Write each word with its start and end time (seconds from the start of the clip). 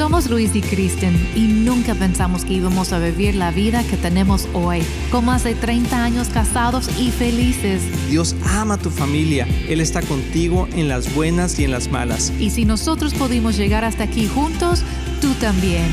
Somos 0.00 0.30
Luis 0.30 0.56
y 0.56 0.62
Kristen 0.62 1.14
y 1.36 1.40
nunca 1.40 1.94
pensamos 1.94 2.46
que 2.46 2.54
íbamos 2.54 2.94
a 2.94 2.98
vivir 2.98 3.34
la 3.34 3.50
vida 3.50 3.84
que 3.84 3.98
tenemos 3.98 4.48
hoy, 4.54 4.80
con 5.10 5.26
más 5.26 5.44
de 5.44 5.54
30 5.54 6.02
años 6.02 6.28
casados 6.28 6.88
y 6.98 7.10
felices. 7.10 7.82
Dios 8.08 8.34
ama 8.46 8.76
a 8.76 8.78
tu 8.78 8.88
familia, 8.88 9.46
Él 9.68 9.78
está 9.78 10.00
contigo 10.00 10.66
en 10.72 10.88
las 10.88 11.14
buenas 11.14 11.58
y 11.58 11.64
en 11.64 11.70
las 11.70 11.90
malas. 11.90 12.32
Y 12.40 12.48
si 12.48 12.64
nosotros 12.64 13.12
pudimos 13.12 13.58
llegar 13.58 13.84
hasta 13.84 14.04
aquí 14.04 14.26
juntos, 14.26 14.82
tú 15.20 15.34
también. 15.34 15.84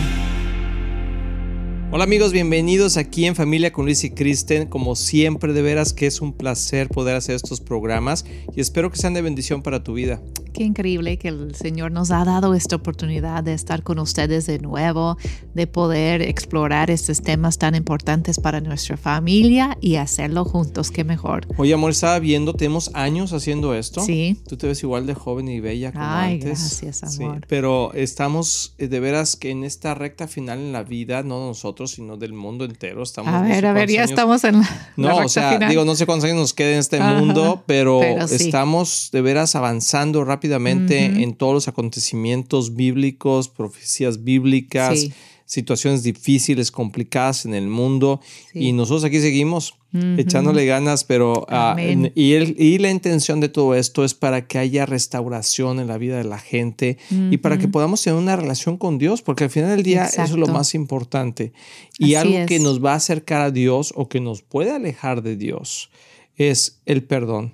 Hola 1.91 2.05
amigos, 2.05 2.31
bienvenidos 2.31 2.95
aquí 2.95 3.25
en 3.25 3.35
Familia 3.35 3.73
con 3.73 3.83
Luis 3.83 4.05
y 4.05 4.11
Kristen. 4.11 4.67
Como 4.67 4.95
siempre, 4.95 5.51
de 5.51 5.61
veras 5.61 5.91
que 5.91 6.05
es 6.05 6.21
un 6.21 6.31
placer 6.31 6.87
poder 6.87 7.17
hacer 7.17 7.35
estos 7.35 7.59
programas 7.59 8.25
y 8.55 8.61
espero 8.61 8.89
que 8.89 8.97
sean 8.97 9.15
de 9.15 9.21
bendición 9.21 9.61
para 9.61 9.83
tu 9.83 9.95
vida. 9.95 10.21
Qué 10.57 10.63
increíble 10.63 11.17
que 11.19 11.27
el 11.27 11.53
Señor 11.53 11.91
nos 11.91 12.09
ha 12.09 12.25
dado 12.25 12.55
esta 12.55 12.75
oportunidad 12.75 13.43
de 13.43 13.53
estar 13.53 13.83
con 13.83 13.99
ustedes 13.99 14.47
de 14.47 14.57
nuevo, 14.57 15.15
de 15.53 15.67
poder 15.67 16.23
explorar 16.23 16.89
estos 16.89 17.21
temas 17.21 17.59
tan 17.59 17.75
importantes 17.75 18.39
para 18.39 18.59
nuestra 18.59 18.97
familia 18.97 19.77
y 19.81 19.97
hacerlo 19.97 20.45
juntos. 20.45 20.89
Qué 20.89 21.03
mejor. 21.03 21.45
Oye, 21.57 21.75
amor, 21.75 21.91
estaba 21.91 22.17
viendo, 22.17 22.53
tenemos 22.55 22.89
años 22.95 23.33
haciendo 23.33 23.75
esto. 23.75 24.01
Sí. 24.01 24.41
Tú 24.47 24.57
te 24.57 24.65
ves 24.65 24.81
igual 24.81 25.05
de 25.05 25.13
joven 25.13 25.47
y 25.47 25.59
bella 25.59 25.91
como 25.91 26.03
Ay, 26.03 26.33
antes. 26.35 26.81
gracias, 26.81 27.03
amor. 27.03 27.35
Sí, 27.35 27.41
pero 27.47 27.93
estamos 27.93 28.73
eh, 28.79 28.87
de 28.87 28.99
veras 28.99 29.35
que 29.35 29.51
en 29.51 29.63
esta 29.63 29.93
recta 29.93 30.27
final 30.27 30.57
en 30.57 30.73
la 30.73 30.81
vida, 30.81 31.21
no 31.21 31.39
nosotros, 31.45 31.91
sino 31.91 32.17
del 32.17 32.33
mundo 32.33 32.65
entero. 32.65 33.03
Estamos 33.03 33.31
A 33.31 33.41
no 33.43 33.47
ver, 33.47 33.59
sé 33.61 33.67
a 33.67 33.73
ver, 33.73 33.89
ya 33.91 34.01
años- 34.01 34.09
estamos 34.09 34.43
en 34.43 34.55
la, 34.61 34.61
la 34.61 34.91
No, 34.97 35.07
recta 35.09 35.25
o 35.25 35.29
sea, 35.29 35.51
final. 35.53 35.69
digo, 35.69 35.85
no 35.85 35.93
sé 35.95 36.07
cuántos 36.07 36.25
años 36.25 36.37
nos 36.39 36.53
queda 36.55 36.71
en 36.71 36.79
este 36.79 36.97
Ajá, 36.97 37.13
mundo, 37.19 37.63
pero, 37.67 37.99
pero 38.01 38.27
sí. 38.27 38.35
estamos 38.35 39.09
de 39.11 39.21
veras 39.21 39.55
avanzando 39.55 40.25
rápidamente 40.47 41.23
en 41.23 41.33
todos 41.35 41.53
los 41.53 41.67
acontecimientos 41.67 42.75
bíblicos, 42.75 43.49
profecías 43.49 44.23
bíblicas, 44.23 44.99
Sí. 45.01 45.13
situaciones 45.45 46.03
difíciles, 46.03 46.71
complicadas 46.71 47.45
en 47.45 47.53
el 47.53 47.67
mundo. 47.67 48.19
Sí. 48.53 48.67
Y 48.67 48.71
nosotros 48.73 49.03
aquí 49.05 49.19
seguimos 49.19 49.73
echándole 50.17 50.65
ganas, 50.65 51.05
pero 51.05 51.45
ah, 51.49 51.75
y, 52.13 52.33
el- 52.33 52.55
y 52.59 52.77
la 52.77 52.91
intención 52.91 53.39
de 53.39 53.47
todo 53.49 53.73
esto 53.73 54.03
es 54.03 54.13
para 54.13 54.45
que 54.45 54.57
haya 54.59 54.85
restauración 54.85 55.79
en 55.79 55.87
la 55.87 55.97
vida 55.97 56.17
de 56.17 56.25
la 56.25 56.37
gente 56.37 56.97
y 57.31 57.37
para 57.37 57.57
que 57.57 57.67
podamos 57.69 58.03
tener 58.03 58.19
una 58.19 58.35
relación 58.35 58.77
con 58.77 58.97
Dios, 58.99 59.21
porque 59.21 59.45
al 59.45 59.49
final 59.49 59.69
del 59.69 59.83
día 59.83 60.05
eso 60.05 60.21
es 60.23 60.31
lo 60.31 60.47
más 60.47 60.75
importante. 60.75 61.51
Y 61.97 62.13
Así 62.15 62.35
algo 62.35 62.45
que 62.47 62.59
nos 62.59 62.83
va 62.83 62.91
a 62.93 62.95
acercar 62.97 63.41
a 63.41 63.49
Dios 63.51 63.93
o 63.95 64.07
que 64.09 64.19
nos 64.19 64.41
puede 64.43 64.71
alejar 64.71 65.23
de 65.23 65.35
Dios 65.37 65.89
es 66.35 66.79
el 66.85 67.03
perdón. 67.03 67.53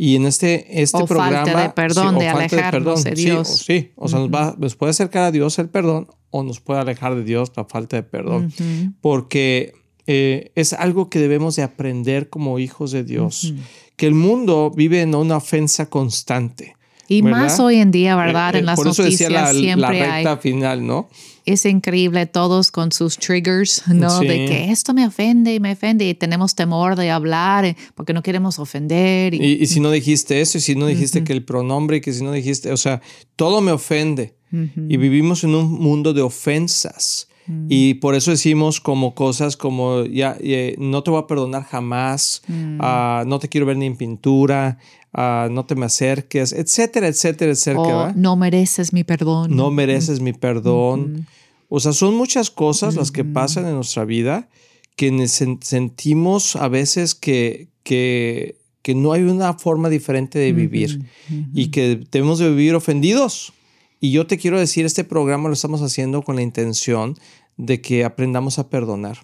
Y 0.00 0.14
en 0.14 0.26
este, 0.26 0.80
este 0.80 0.96
O 0.96 1.06
falta 1.08 1.42
programa. 1.42 1.62
de 1.64 1.70
perdón, 1.70 2.16
o 2.16 2.18
de 2.20 2.26
falta 2.30 2.38
alejarnos 2.56 3.02
de 3.04 3.16
sí, 3.16 3.24
Dios. 3.24 3.50
o 3.50 3.56
Sí, 3.56 3.90
o 3.96 4.06
sea, 4.08 4.20
nos, 4.20 4.30
va- 4.30 4.54
nos 4.56 4.76
puede 4.76 4.90
acercar 4.90 5.24
a 5.24 5.30
Dios 5.32 5.58
el 5.58 5.68
perdón 5.68 6.06
o 6.30 6.44
nos 6.44 6.60
puede 6.60 6.78
alejar 6.80 7.16
de 7.16 7.24
Dios 7.24 7.50
la 7.56 7.64
falta 7.64 7.96
de 7.96 8.04
perdón. 8.04 8.52
Porque 9.00 9.72
eh, 10.06 10.52
es 10.54 10.72
algo 10.72 11.10
que 11.10 11.18
debemos 11.18 11.56
de 11.56 11.62
aprender 11.64 12.28
como 12.30 12.58
hijos 12.58 12.92
de 12.92 13.02
Dios. 13.04 13.52
Que 13.96 14.06
el 14.06 14.14
mundo 14.14 14.70
vive 14.74 15.02
en 15.02 15.14
una 15.14 15.36
ofensa 15.38 15.86
constante. 15.90 16.76
Y 17.10 17.22
¿verdad? 17.22 17.38
más 17.40 17.58
hoy 17.60 17.76
en 17.76 17.90
día, 17.90 18.14
¿verdad? 18.16 18.54
Eh, 18.54 18.58
eh, 18.58 18.60
en 18.60 18.66
las 18.66 18.76
por 18.76 18.88
eso 18.88 19.02
noticias 19.02 19.30
decía 19.30 19.42
la, 19.44 19.52
la 19.52 19.58
siempre 19.60 20.02
hay. 20.02 20.24
recta 20.24 20.36
final, 20.36 20.86
¿no? 20.86 21.08
Es 21.46 21.64
increíble 21.64 22.26
todos 22.26 22.70
con 22.70 22.92
sus 22.92 23.16
triggers, 23.16 23.82
¿no? 23.88 24.20
Sí. 24.20 24.26
De 24.26 24.34
que 24.46 24.70
esto 24.70 24.92
me 24.92 25.06
ofende 25.06 25.54
y 25.54 25.60
me 25.60 25.72
ofende 25.72 26.06
y 26.06 26.12
tenemos 26.14 26.54
temor 26.54 26.94
de 26.96 27.10
hablar 27.10 27.64
eh, 27.64 27.76
porque 27.94 28.12
no 28.12 28.22
queremos 28.22 28.58
ofender. 28.58 29.32
Y, 29.32 29.38
Y, 29.42 29.62
y 29.62 29.66
si 29.66 29.80
no 29.80 29.90
dijiste 29.90 30.42
eso, 30.42 30.58
y 30.58 30.60
si 30.60 30.74
no 30.76 30.86
dijiste 30.86 31.20
Ujú. 31.20 31.26
que 31.26 31.32
el 31.32 31.44
pronombre, 31.44 31.96
y 31.96 32.00
que 32.02 32.12
si 32.12 32.22
no 32.22 32.32
dijiste, 32.32 32.70
o 32.70 32.76
sea, 32.76 33.00
todo 33.36 33.62
me 33.62 33.72
ofende. 33.72 34.34
Ujú. 34.52 34.86
Y 34.90 34.96
vivimos 34.98 35.42
en 35.44 35.54
un 35.54 35.72
mundo 35.72 36.12
de 36.12 36.20
ofensas. 36.20 37.27
Mm. 37.48 37.66
Y 37.68 37.94
por 37.94 38.14
eso 38.14 38.30
decimos 38.30 38.80
como 38.80 39.14
cosas 39.14 39.56
como, 39.56 40.04
ya, 40.04 40.36
eh, 40.40 40.76
no 40.78 41.02
te 41.02 41.10
voy 41.10 41.20
a 41.20 41.26
perdonar 41.26 41.64
jamás, 41.64 42.42
Mm. 42.46 42.78
ah, 42.80 43.24
no 43.26 43.38
te 43.38 43.48
quiero 43.48 43.66
ver 43.66 43.76
ni 43.78 43.86
en 43.86 43.96
pintura, 43.96 44.78
ah, 45.12 45.48
no 45.50 45.64
te 45.64 45.74
me 45.74 45.86
acerques, 45.86 46.52
etcétera, 46.52 47.08
etcétera, 47.08 47.50
etcétera. 47.52 47.80
O 47.82 47.86
¿verdad? 47.86 48.14
no 48.14 48.36
mereces 48.36 48.92
mi 48.92 49.02
perdón. 49.02 49.56
no 49.56 49.70
mereces 49.70 50.20
mi 50.20 50.32
perdón. 50.34 51.26
O 51.70 51.80
sea, 51.80 51.92
son 51.92 52.14
muchas 52.14 52.50
cosas 52.50 52.94
las 52.94 53.10
que 53.10 53.24
pasan 53.24 53.66
en 53.66 53.74
nuestra 53.74 54.04
vida 54.04 54.48
que 54.96 55.10
sentimos 55.28 56.56
a 56.56 56.68
veces 56.68 57.14
que, 57.14 57.68
que, 57.82 58.56
que 58.82 58.94
no 58.94 59.12
hay 59.12 59.22
una 59.22 59.54
forma 59.54 59.88
diferente 59.88 60.38
de 60.38 60.52
vivir 60.52 61.00
Ujú. 61.30 61.44
y 61.54 61.68
que 61.68 62.00
debemos 62.10 62.38
de 62.38 62.48
vivir 62.50 62.74
ofendidos. 62.74 63.52
Y 64.00 64.12
yo 64.12 64.26
te 64.26 64.38
quiero 64.38 64.58
decir, 64.58 64.86
este 64.86 65.04
programa 65.04 65.48
lo 65.48 65.54
estamos 65.54 65.82
haciendo 65.82 66.22
con 66.22 66.36
la 66.36 66.42
intención 66.42 67.16
de 67.56 67.80
que 67.80 68.04
aprendamos 68.04 68.58
a 68.58 68.70
perdonar. 68.70 69.18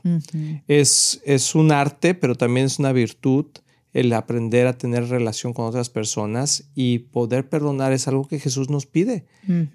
Es, 0.66 1.20
es 1.24 1.54
un 1.54 1.70
arte, 1.70 2.14
pero 2.14 2.34
también 2.34 2.66
es 2.66 2.78
una 2.78 2.92
virtud 2.92 3.46
el 3.94 4.12
aprender 4.12 4.66
a 4.66 4.76
tener 4.76 5.08
relación 5.08 5.52
con 5.52 5.66
otras 5.66 5.88
personas 5.88 6.64
y 6.74 6.98
poder 6.98 7.48
perdonar 7.48 7.92
es 7.92 8.08
algo 8.08 8.26
que 8.26 8.40
Jesús 8.40 8.68
nos 8.68 8.86
pide 8.86 9.24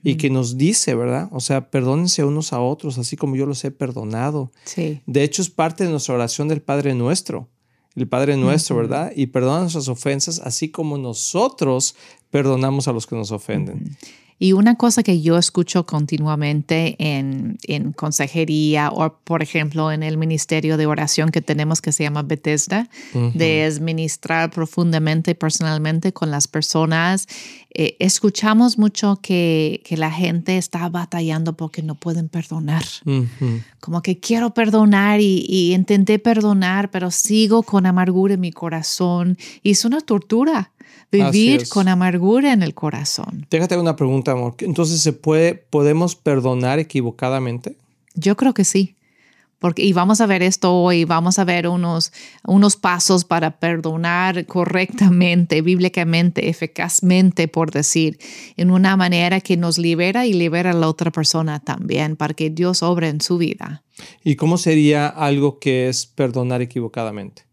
y 0.03 0.15
que 0.15 0.29
nos 0.29 0.57
dice, 0.57 0.93
¿verdad? 0.93 1.29
O 1.31 1.39
sea, 1.39 1.71
perdónense 1.71 2.25
unos 2.25 2.51
a 2.51 2.59
otros, 2.59 2.97
así 2.97 3.15
como 3.15 3.37
yo 3.37 3.45
los 3.45 3.63
he 3.63 3.71
perdonado. 3.71 4.51
Sí. 4.65 5.01
De 5.05 5.23
hecho, 5.23 5.41
es 5.41 5.49
parte 5.49 5.85
de 5.85 5.89
nuestra 5.89 6.15
oración 6.15 6.49
del 6.49 6.61
Padre 6.61 6.93
Nuestro, 6.95 7.47
el 7.95 8.09
Padre 8.09 8.35
Nuestro. 8.35 8.75
¿verdad? 8.75 9.13
Y 9.15 9.27
perdona 9.27 9.61
nuestras 9.61 9.87
ofensas, 9.87 10.41
así 10.43 10.69
como 10.69 10.97
nosotros 10.97 11.95
perdonamos 12.29 12.89
a 12.89 12.91
los 12.91 13.07
que 13.07 13.15
nos 13.15 13.31
ofenden. 13.31 13.95
Y 14.39 14.53
una 14.53 14.75
cosa 14.75 15.03
que 15.03 15.21
yo 15.21 15.37
escucho 15.37 15.85
continuamente 15.85 16.95
en, 16.97 17.57
en 17.63 17.91
consejería 17.91 18.89
o, 18.89 19.13
por 19.25 19.43
ejemplo, 19.43 19.91
en 19.91 20.01
el 20.01 20.17
ministerio 20.17 20.77
de 20.77 20.85
oración 20.85 21.29
que 21.29 21.41
tenemos 21.41 21.81
que 21.81 21.91
se 21.91 22.03
llama 22.03 22.23
Bethesda, 22.23 22.89
de 23.13 23.67
es 23.67 23.81
ministrar 23.81 24.49
profundamente, 24.49 25.35
personalmente 25.35 26.13
con 26.13 26.31
las 26.31 26.47
personas. 26.47 27.27
Eh, 27.73 27.97
escuchamos 27.99 28.77
mucho 28.77 29.19
que, 29.21 29.81
que 29.83 29.97
la 29.97 30.09
gente 30.09 30.57
está 30.57 30.87
batallando 30.87 31.57
porque 31.57 31.83
no 31.83 31.95
pueden 31.95 32.29
perdonar. 32.29 32.85
Como 33.81 34.01
que 34.01 34.19
quiero 34.19 34.53
perdonar 34.53 35.19
y, 35.19 35.45
y 35.49 35.73
intenté 35.73 36.17
perdonar, 36.17 36.91
pero 36.91 37.11
sigo 37.11 37.63
con 37.63 37.85
amargura 37.85 38.35
en 38.35 38.39
mi 38.39 38.51
corazón. 38.51 39.37
Y 39.63 39.71
es 39.71 39.83
una 39.83 39.99
tortura 39.99 40.71
vivir 41.11 41.67
con 41.69 41.87
amargura 41.87 42.53
en 42.53 42.63
el 42.63 42.73
corazón. 42.73 43.47
Déjate 43.49 43.77
una 43.77 43.95
pregunta, 43.95 44.31
amor. 44.31 44.55
Entonces, 44.59 45.01
¿se 45.01 45.13
puede, 45.13 45.55
podemos 45.55 46.15
perdonar 46.15 46.79
equivocadamente? 46.79 47.75
Yo 48.15 48.35
creo 48.35 48.53
que 48.53 48.65
sí. 48.65 48.95
Porque, 49.59 49.83
y 49.83 49.91
vamos 49.91 50.21
a 50.21 50.25
ver 50.25 50.41
esto 50.41 50.73
hoy, 50.73 51.03
vamos 51.03 51.37
a 51.37 51.43
ver 51.43 51.67
unos, 51.67 52.13
unos 52.47 52.77
pasos 52.77 53.25
para 53.25 53.59
perdonar 53.59 54.45
correctamente, 54.45 55.61
bíblicamente, 55.61 56.49
eficazmente, 56.49 57.49
por 57.49 57.71
decir, 57.71 58.17
en 58.55 58.71
una 58.71 58.95
manera 58.95 59.41
que 59.41 59.57
nos 59.57 59.77
libera 59.77 60.25
y 60.25 60.31
libera 60.31 60.71
a 60.71 60.73
la 60.73 60.87
otra 60.87 61.11
persona 61.11 61.59
también, 61.59 62.15
para 62.15 62.33
que 62.33 62.49
Dios 62.49 62.81
obre 62.83 63.09
en 63.09 63.19
su 63.19 63.37
vida. 63.37 63.83
¿Y 64.23 64.37
cómo 64.37 64.57
sería 64.57 65.07
algo 65.07 65.59
que 65.59 65.89
es 65.89 66.05
perdonar 66.05 66.61
equivocadamente? 66.61 67.43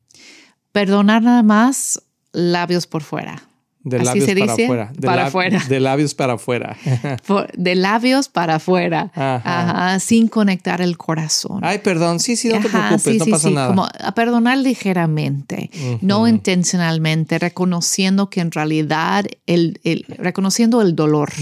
Perdonar 0.71 1.23
nada 1.23 1.43
más 1.43 2.01
labios 2.37 2.87
por 2.87 3.03
fuera. 3.03 3.43
De 3.83 3.99
Así 3.99 4.05
labios 4.05 4.25
se 4.27 4.35
para 4.37 4.53
dice, 4.53 4.65
afuera. 4.65 4.93
De 4.97 5.07
para 5.07 5.27
afuera. 5.27 5.63
De 5.69 5.79
labios 5.79 6.15
para 6.15 6.33
afuera. 6.33 6.77
Por- 7.29 7.53
de 7.57 7.77
labios 7.77 8.29
para 8.29 8.57
afuera, 8.57 9.13
Ajá. 9.15 9.41
Ajá, 9.45 10.01
sin 10.01 10.27
conectar 10.27 10.81
el 10.81 10.99
corazón. 10.99 11.61
Ay, 11.63 11.79
perdón. 11.79 12.19
Sí, 12.19 12.35
sí, 12.35 12.49
no 12.49 12.59
te 12.61 12.69
preocupes, 12.69 13.03
sí, 13.03 13.19
no 13.19 13.25
sí, 13.25 13.31
pasa 13.31 13.47
sí, 13.49 13.55
nada. 13.55 13.69
Como 13.69 13.85
a 13.87 14.13
perdonar 14.13 14.59
ligeramente, 14.59 15.71
no 16.01 16.27
intencionalmente, 16.27 17.39
reconociendo 17.39 18.29
que 18.29 18.41
en 18.41 18.51
realidad, 18.51 19.25
el, 19.47 19.79
el- 19.85 20.05
reconociendo 20.19 20.83
el 20.83 20.97
dolor 20.97 21.33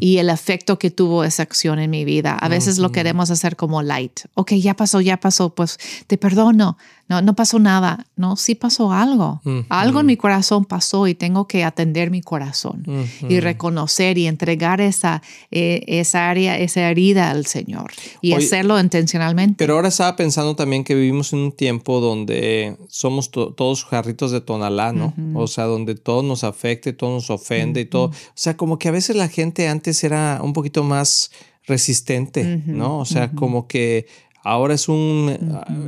y 0.00 0.18
el 0.18 0.28
efecto 0.28 0.78
que 0.78 0.90
tuvo 0.90 1.24
esa 1.24 1.42
acción 1.44 1.78
en 1.78 1.88
mi 1.90 2.04
vida. 2.04 2.34
A 2.34 2.48
veces 2.48 2.76
lo 2.76 2.92
queremos 2.92 3.30
hacer 3.30 3.56
como 3.56 3.82
light. 3.82 4.20
Ok, 4.34 4.52
ya 4.52 4.74
pasó, 4.74 5.00
ya 5.00 5.16
pasó, 5.18 5.54
pues 5.54 5.78
te 6.06 6.18
perdono. 6.18 6.76
No, 7.10 7.20
no 7.22 7.34
pasó 7.34 7.58
nada. 7.58 8.06
No, 8.16 8.36
sí 8.36 8.54
pasó 8.54 8.92
algo. 8.92 9.40
Ujú. 9.44 9.64
Algo 9.68 9.98
en 10.00 10.06
mi 10.06 10.16
corazón 10.16 10.64
pasó 10.64 11.08
y 11.08 11.14
tengo 11.16 11.48
que 11.48 11.64
atender 11.64 12.08
mi 12.10 12.22
corazón 12.22 12.84
y 12.86 13.24
Ujú. 13.34 13.40
reconocer 13.40 14.16
y 14.16 14.28
entregar 14.28 14.80
esa, 14.80 15.20
eh, 15.50 15.82
esa 15.88 16.30
área, 16.30 16.56
esa 16.56 16.88
herida 16.88 17.30
al 17.30 17.46
Señor 17.46 17.90
y 18.22 18.32
Oye, 18.34 18.46
hacerlo 18.46 18.78
intencionalmente. 18.78 19.56
Pero 19.58 19.74
ahora 19.74 19.88
estaba 19.88 20.14
pensando 20.14 20.54
también 20.54 20.84
que 20.84 20.94
vivimos 20.94 21.32
en 21.32 21.40
un 21.40 21.52
tiempo 21.52 22.00
donde 22.00 22.76
somos 22.88 23.32
to- 23.32 23.54
todos 23.54 23.84
jarritos 23.84 24.30
de 24.30 24.40
tonalá, 24.40 24.92
¿no? 24.92 25.12
O 25.34 25.48
sea, 25.48 25.64
donde 25.64 25.96
todo 25.96 26.22
nos 26.22 26.44
afecta 26.44 26.90
y 26.90 26.92
todo 26.92 27.10
nos 27.14 27.28
ofende 27.30 27.80
y 27.80 27.86
todo. 27.86 28.04
O 28.06 28.12
sea, 28.34 28.56
como 28.56 28.78
que 28.78 28.86
a 28.86 28.92
veces 28.92 29.16
la 29.16 29.26
gente 29.28 29.66
antes 29.68 30.04
era 30.04 30.38
un 30.42 30.52
poquito 30.52 30.84
más 30.84 31.32
resistente, 31.66 32.62
¿no? 32.66 32.98
O 32.98 33.04
sea, 33.04 33.30
como 33.32 33.66
que 33.66 34.06
Ahora 34.42 34.74
es 34.74 34.88
un, 34.88 35.36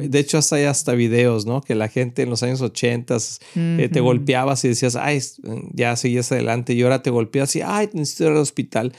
de 0.03 0.19
hecho 0.19 0.37
hasta 0.37 0.57
hay 0.57 0.65
hasta 0.65 0.93
videos, 0.93 1.47
¿no? 1.47 1.63
Que 1.63 1.75
la 1.75 1.89
gente 1.89 2.23
en 2.23 2.31
los 2.31 2.43
años 2.43 2.61
80 2.61 3.17
eh, 3.55 3.89
te 3.91 4.01
golpeabas 4.01 4.65
y 4.65 4.69
decías, 4.69 4.95
ay, 4.97 5.21
ya 5.73 5.97
seguías 5.97 6.31
adelante 6.33 6.75
y 6.75 6.83
ahora 6.83 7.03
te 7.03 7.11
golpeas 7.11 7.57
y, 7.57 7.63
ay, 7.63 7.89
necesito 7.95 8.25
ir 8.25 8.31
al 8.31 8.37
hospital. 8.37 8.93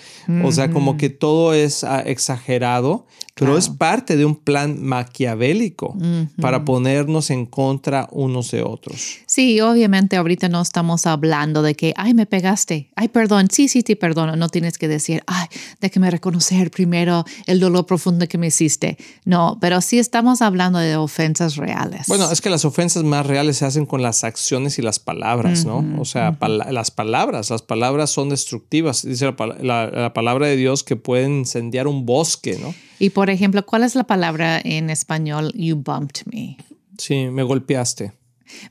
O 0.44 0.52
sea, 0.52 0.72
como 0.72 0.98
que 0.98 1.10
todo 1.10 1.54
es 1.54 1.84
ah, 1.84 2.02
exagerado, 2.02 3.06
pero 3.36 3.58
es 3.58 3.70
parte 3.70 4.16
de 4.16 4.26
un 4.26 4.36
plan 4.36 4.82
maquiavélico 4.82 5.98
para 6.40 6.66
ponernos 6.66 7.30
en 7.32 7.46
contra 7.46 8.08
unos 8.12 8.52
de 8.52 8.62
otros. 8.62 9.18
Sí, 9.26 9.60
obviamente 9.60 10.18
ahorita 10.18 10.50
no 10.50 10.62
estamos 10.62 11.08
hablando 11.08 11.64
de 11.64 11.76
que, 11.76 11.94
ay, 11.98 12.14
me 12.14 12.26
pegaste, 12.26 12.92
ay, 12.96 13.08
perdón, 13.08 13.48
sí, 13.52 13.68
sí, 13.68 13.84
sí, 13.86 13.96
perdón. 13.96 14.38
No 14.38 14.50
tienes 14.50 14.78
que 14.78 14.88
decir, 14.88 15.24
ay, 15.26 15.48
déjame 15.82 16.12
reconocer 16.12 16.70
primero 16.70 17.26
el 17.48 17.60
dolor 17.60 17.86
profundo 17.86 18.28
que 18.28 18.38
me 18.38 18.48
hiciste. 18.48 18.98
No, 19.26 19.58
pero 19.60 19.82
sí 19.82 20.00
estamos 20.00 20.42
hablando 20.42 20.80
de 20.80 20.96
ofensas 20.96 21.56
reales. 21.56 22.08
Bueno, 22.08 22.32
es 22.32 22.42
que 22.42 22.50
las 22.50 22.66
ofensas 22.66 23.04
más 23.04 23.26
reales 23.26 23.58
se 23.58 23.66
hacen 23.66 23.86
con 23.86 24.02
las 24.02 24.24
acciones 24.24 24.78
y 24.78 24.82
las 24.82 25.00
palabras, 25.00 25.66
¿no? 25.66 25.84
O 26.00 26.06
sea, 26.06 26.38
las 26.70 26.92
palabras, 26.92 27.50
las 27.50 27.62
palabras 27.62 28.12
son 28.12 28.30
destructivas. 28.30 29.04
Dice 29.04 29.34
la, 29.62 30.12
palabra 30.14 30.48
de 30.48 30.56
Dios 30.56 30.84
que 30.84 30.96
pueden 30.96 31.40
incendiar 31.40 31.88
un 31.88 32.06
bosque, 32.06 32.58
¿no? 32.62 32.74
Y 33.04 33.10
por 33.10 33.30
ejemplo, 33.30 33.66
¿cuál 33.66 33.84
es 33.84 33.96
la 33.96 34.06
palabra 34.06 34.62
en 34.64 34.90
español? 34.90 35.52
You 35.56 35.76
bumped 35.76 36.22
me. 36.32 36.56
Sí, 36.98 37.26
me 37.26 37.44
golpeaste. 37.44 38.14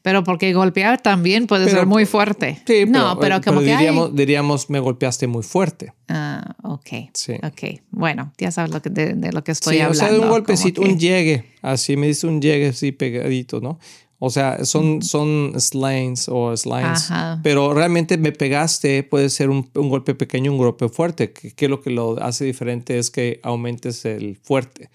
Pero 0.01 0.25
porque 0.25 0.55
golpear 0.55 1.03
también 1.03 1.47
puede 1.47 1.69
ser 1.69 1.85
muy 1.85 2.07
fuerte. 2.07 2.63
Sí, 2.67 2.87
no, 2.89 3.19
pero, 3.21 3.43
como 3.43 3.61
que 3.61 3.67
diríamos, 3.67 4.17
diríamos, 4.17 4.71
me 4.71 4.81
golpeaste 4.81 5.27
muy 5.27 5.43
fuerte. 5.43 5.93
Ah, 6.09 6.57
ok. 6.63 7.11
Sí. 7.13 7.35
Ok. 7.43 7.83
Bueno, 7.91 8.33
ya 8.39 8.51
sabes 8.51 8.71
lo 8.71 8.81
que, 8.81 8.89
de, 8.89 9.33
lo 9.33 9.45
que 9.45 9.53
estoy 9.53 9.81
hablando. 9.81 10.07
O 10.07 10.09
sea, 10.09 10.19
un 10.19 10.31
golpecito, 10.31 10.81
un 10.81 10.99
llegue. 10.99 11.53
Así 11.61 11.99
me 11.99 12.07
dice 12.07 12.27
un 12.27 12.41
llegue 12.41 12.69
así 12.69 12.91
pegadito, 12.91 13.61
¿no? 13.61 13.79
O 14.25 14.31
sea, 14.31 14.65
son, 14.65 15.03
son 15.03 15.53
slangs 15.59 16.29
o 16.29 16.57
slimes. 16.57 17.09
Pero 17.43 17.75
realmente 17.75 18.17
me 18.19 18.31
pegaste, 18.31 19.03
puede 19.03 19.29
ser 19.29 19.51
un, 19.51 19.69
un 19.75 19.89
golpe 19.89 20.15
pequeño, 20.15 20.53
un 20.53 20.59
golpe 20.59 20.89
fuerte. 20.89 21.33
Que, 21.33 21.51
que, 21.51 21.69
lo 21.69 21.81
que 21.81 21.91
lo 21.91 22.23
hace 22.23 22.45
diferente 22.45 22.99
es 22.99 23.11
que 23.11 23.41
aumentes 23.43 24.05
el 24.05 24.37
fuerte, 24.41 24.91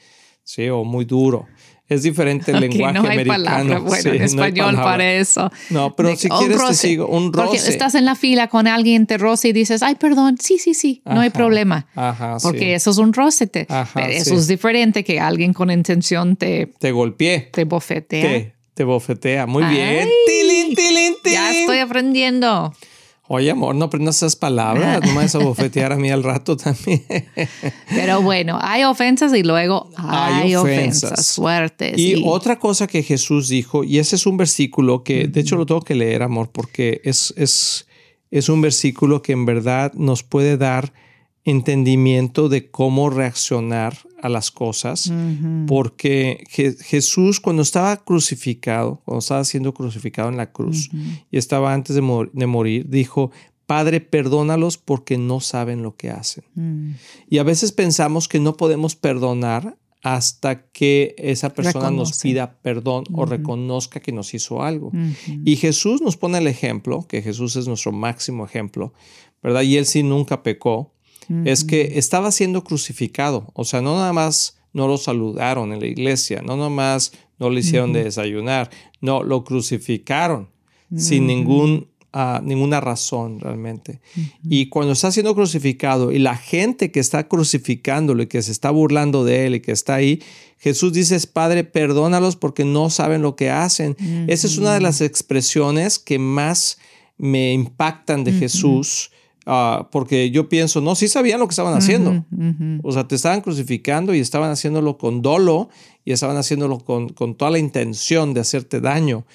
¿sí? 0.45 0.69
O 0.69 0.85
muy 0.85 1.03
duro. 1.03 1.45
Es 1.89 2.03
diferente 2.03 2.51
el 2.51 2.59
lenguaje 2.69 2.93
no 3.01 3.01
hay 3.01 3.19
americano. 3.19 3.43
Palabra, 3.43 3.79
bueno, 3.79 4.13
en 4.13 4.21
español 4.21 4.75
para 4.75 5.13
eso. 5.15 5.51
No, 5.71 5.93
pero 5.93 6.15
si 6.15 6.29
quieres 6.29 6.65
te 6.65 6.73
sigo, 6.73 7.09
un 7.09 7.33
roce. 7.33 7.47
Porque 7.47 7.69
estás 7.69 7.95
en 7.95 8.05
la 8.05 8.15
fila 8.15 8.47
con 8.47 8.65
alguien, 8.65 9.07
te 9.07 9.17
roce 9.17 9.49
y 9.49 9.51
dices, 9.51 9.83
ay, 9.83 9.95
perdón, 9.95 10.37
sí, 10.39 10.57
sí, 10.57 10.73
sí, 10.73 11.01
no 11.03 11.19
hay 11.19 11.31
problema. 11.31 11.85
Ajá, 11.95 12.37
Porque 12.41 12.75
eso 12.75 12.91
es 12.91 12.97
un 12.97 13.11
roce. 13.11 13.47
Te, 13.47 13.67
eso 14.07 14.35
es 14.35 14.47
diferente 14.47 15.03
que 15.03 15.19
alguien 15.19 15.51
con 15.51 15.69
intención 15.69 16.37
te... 16.37 16.71
Te 16.79 16.93
golpee. 16.93 17.49
Te 17.51 17.65
bofetea. 17.65 18.21
Te, 18.21 18.56
bofetea. 18.83 19.45
Muy 19.45 19.63
bien. 19.65 20.07
Tilín, 20.25 20.75
tilín, 20.75 21.15
tilín. 21.23 21.35
Ya 21.35 21.51
estoy 21.51 21.79
aprendiendo. 21.79 22.73
Oye, 23.29 23.51
amor, 23.51 23.75
no 23.75 23.85
aprendas 23.85 24.17
esas 24.17 24.37
palabras, 24.37 25.01
no 25.03 25.09
me 25.09 25.15
vas 25.23 25.35
a 25.35 25.39
bofetear 25.39 25.91
a 25.91 25.97
mí 25.97 26.09
al 26.09 26.23
rato 26.23 26.55
también. 26.55 27.03
Pero 27.89 28.21
bueno, 28.21 28.57
hay 28.61 28.85
ofensas 28.85 29.33
y 29.33 29.43
luego 29.43 29.89
hay, 29.97 30.55
ofensas. 30.55 31.35
fuertes. 31.35 31.97
Y, 31.97 32.23
otra 32.25 32.57
cosa 32.57 32.87
que 32.87 33.03
Jesús 33.03 33.49
dijo, 33.49 33.83
y 33.83 33.99
ese 33.99 34.15
es 34.15 34.25
un 34.25 34.37
versículo 34.37 35.03
que, 35.03 35.27
de 35.27 35.41
hecho, 35.41 35.57
lo 35.57 35.65
tengo 35.65 35.81
que 35.81 35.95
leer, 35.95 36.23
amor, 36.23 36.51
porque 36.53 37.01
es, 37.03 37.33
es, 37.35 37.87
es 38.31 38.47
un 38.47 38.61
versículo 38.61 39.21
que 39.21 39.33
en 39.33 39.45
verdad 39.45 39.91
nos 39.93 40.23
puede 40.23 40.55
dar 40.55 40.93
entendimiento 41.47 42.49
de 42.49 42.69
cómo 42.69 43.09
reaccionar 43.09 43.97
a 44.21 44.27
las 44.27 44.51
cosas, 44.51 45.11
porque 45.65 46.43
Jesús 46.49 47.39
cuando 47.39 47.61
estaba 47.61 47.95
crucificado, 48.03 49.01
cuando 49.05 49.19
estaba 49.19 49.45
siendo 49.45 49.73
crucificado 49.73 50.27
en 50.27 50.35
la 50.35 50.51
cruz 50.51 50.89
y 51.31 51.37
estaba 51.37 51.73
antes 51.73 51.95
de, 51.95 52.01
morir, 52.01 52.89
dijo, 52.89 53.31
Padre, 53.65 54.01
perdónalos 54.01 54.77
porque 54.77 55.17
no 55.17 55.39
saben 55.39 55.83
lo 55.83 55.95
que 55.95 56.09
hacen. 56.09 56.43
Mm. 56.55 56.91
Y 57.29 57.37
a 57.37 57.43
veces 57.43 57.71
pensamos 57.71 58.27
que 58.27 58.39
no 58.39 58.57
podemos 58.57 58.95
perdonar 58.95 59.77
hasta 60.03 60.63
que 60.67 61.15
esa 61.17 61.53
persona 61.53 61.91
nos 61.91 62.19
pida 62.19 62.57
perdón 62.61 63.05
o 63.13 63.25
reconozca 63.25 64.01
que 64.01 64.11
nos 64.11 64.33
hizo 64.33 64.63
algo. 64.63 64.91
Y 65.45 65.55
Jesús 65.55 66.01
nos 66.01 66.17
pone 66.17 66.39
el 66.39 66.47
ejemplo, 66.47 67.05
que 67.07 67.21
Jesús 67.21 67.55
es 67.55 67.67
nuestro 67.67 67.93
máximo 67.93 68.45
ejemplo, 68.45 68.93
¿verdad? 69.41 69.61
Y 69.61 69.77
él 69.77 69.85
sí 69.85 70.03
nunca 70.03 70.43
pecó, 70.43 70.93
es 71.45 71.63
que 71.63 71.97
estaba 71.97 72.31
siendo 72.31 72.63
crucificado. 72.63 73.51
O 73.53 73.65
sea, 73.65 73.81
no 73.81 73.95
nada 73.95 74.13
más 74.13 74.57
no 74.73 74.87
lo 74.87 74.97
saludaron 74.97 75.73
en 75.73 75.79
la 75.79 75.87
iglesia, 75.87 76.41
no 76.41 76.55
nada 76.55 76.69
más 76.69 77.11
no 77.39 77.49
le 77.49 77.59
hicieron 77.59 77.93
de 77.93 78.03
desayunar, 78.03 78.69
no, 79.01 79.23
lo 79.23 79.43
crucificaron 79.43 80.49
sin 80.95 81.27
ningún, 81.27 81.87
ah, 82.13 82.41
ninguna 82.43 82.79
razón 82.79 83.39
realmente. 83.39 83.99
Y 84.47 84.69
cuando 84.69 84.93
está 84.93 85.11
siendo 85.11 85.35
crucificado 85.35 86.11
y 86.11 86.19
la 86.19 86.35
gente 86.35 86.91
que 86.91 86.99
está 86.99 87.27
crucificándolo 87.27 88.23
y 88.23 88.27
que 88.27 88.41
se 88.41 88.51
está 88.51 88.71
burlando 88.71 89.25
de 89.25 89.47
él 89.47 89.55
y 89.55 89.59
que 89.59 89.71
está 89.71 89.95
ahí, 89.95 90.21
Jesús 90.59 90.93
dice, 90.93 91.19
Padre, 91.27 91.63
perdónalos 91.63 92.35
porque 92.35 92.63
no 92.65 92.89
saben 92.89 93.21
lo 93.21 93.35
que 93.35 93.49
hacen. 93.49 93.95
Esa 94.27 94.47
es 94.47 94.57
una 94.57 94.73
de 94.73 94.81
las 94.81 95.01
expresiones 95.01 95.99
que 95.99 96.19
más 96.19 96.77
me 97.17 97.51
impactan 97.53 98.23
de 98.23 98.31
Jesús 98.31 99.11
Ah, 99.49 99.87
porque 99.93 100.29
yo 100.29 100.49
pienso, 100.49 100.81
no, 100.81 100.93
sí 100.93 101.07
sabían 101.07 101.39
lo 101.39 101.47
que 101.47 101.53
estaban 101.53 101.73
haciendo. 101.73 102.25
O 102.83 102.91
sea, 102.91 103.07
te 103.07 103.15
estaban 103.15 103.39
crucificando 103.39 104.13
y 104.13 104.19
estaban 104.19 104.51
haciéndolo 104.51 104.97
con 104.97 105.21
dolo 105.21 105.69
y 106.03 106.11
estaban 106.11 106.35
haciéndolo 106.35 106.79
con, 106.79 107.07
con 107.09 107.33
toda 107.35 107.51
la 107.51 107.57
intención 107.57 108.33
de 108.33 108.41
hacerte 108.41 108.81
daño. 108.81 109.25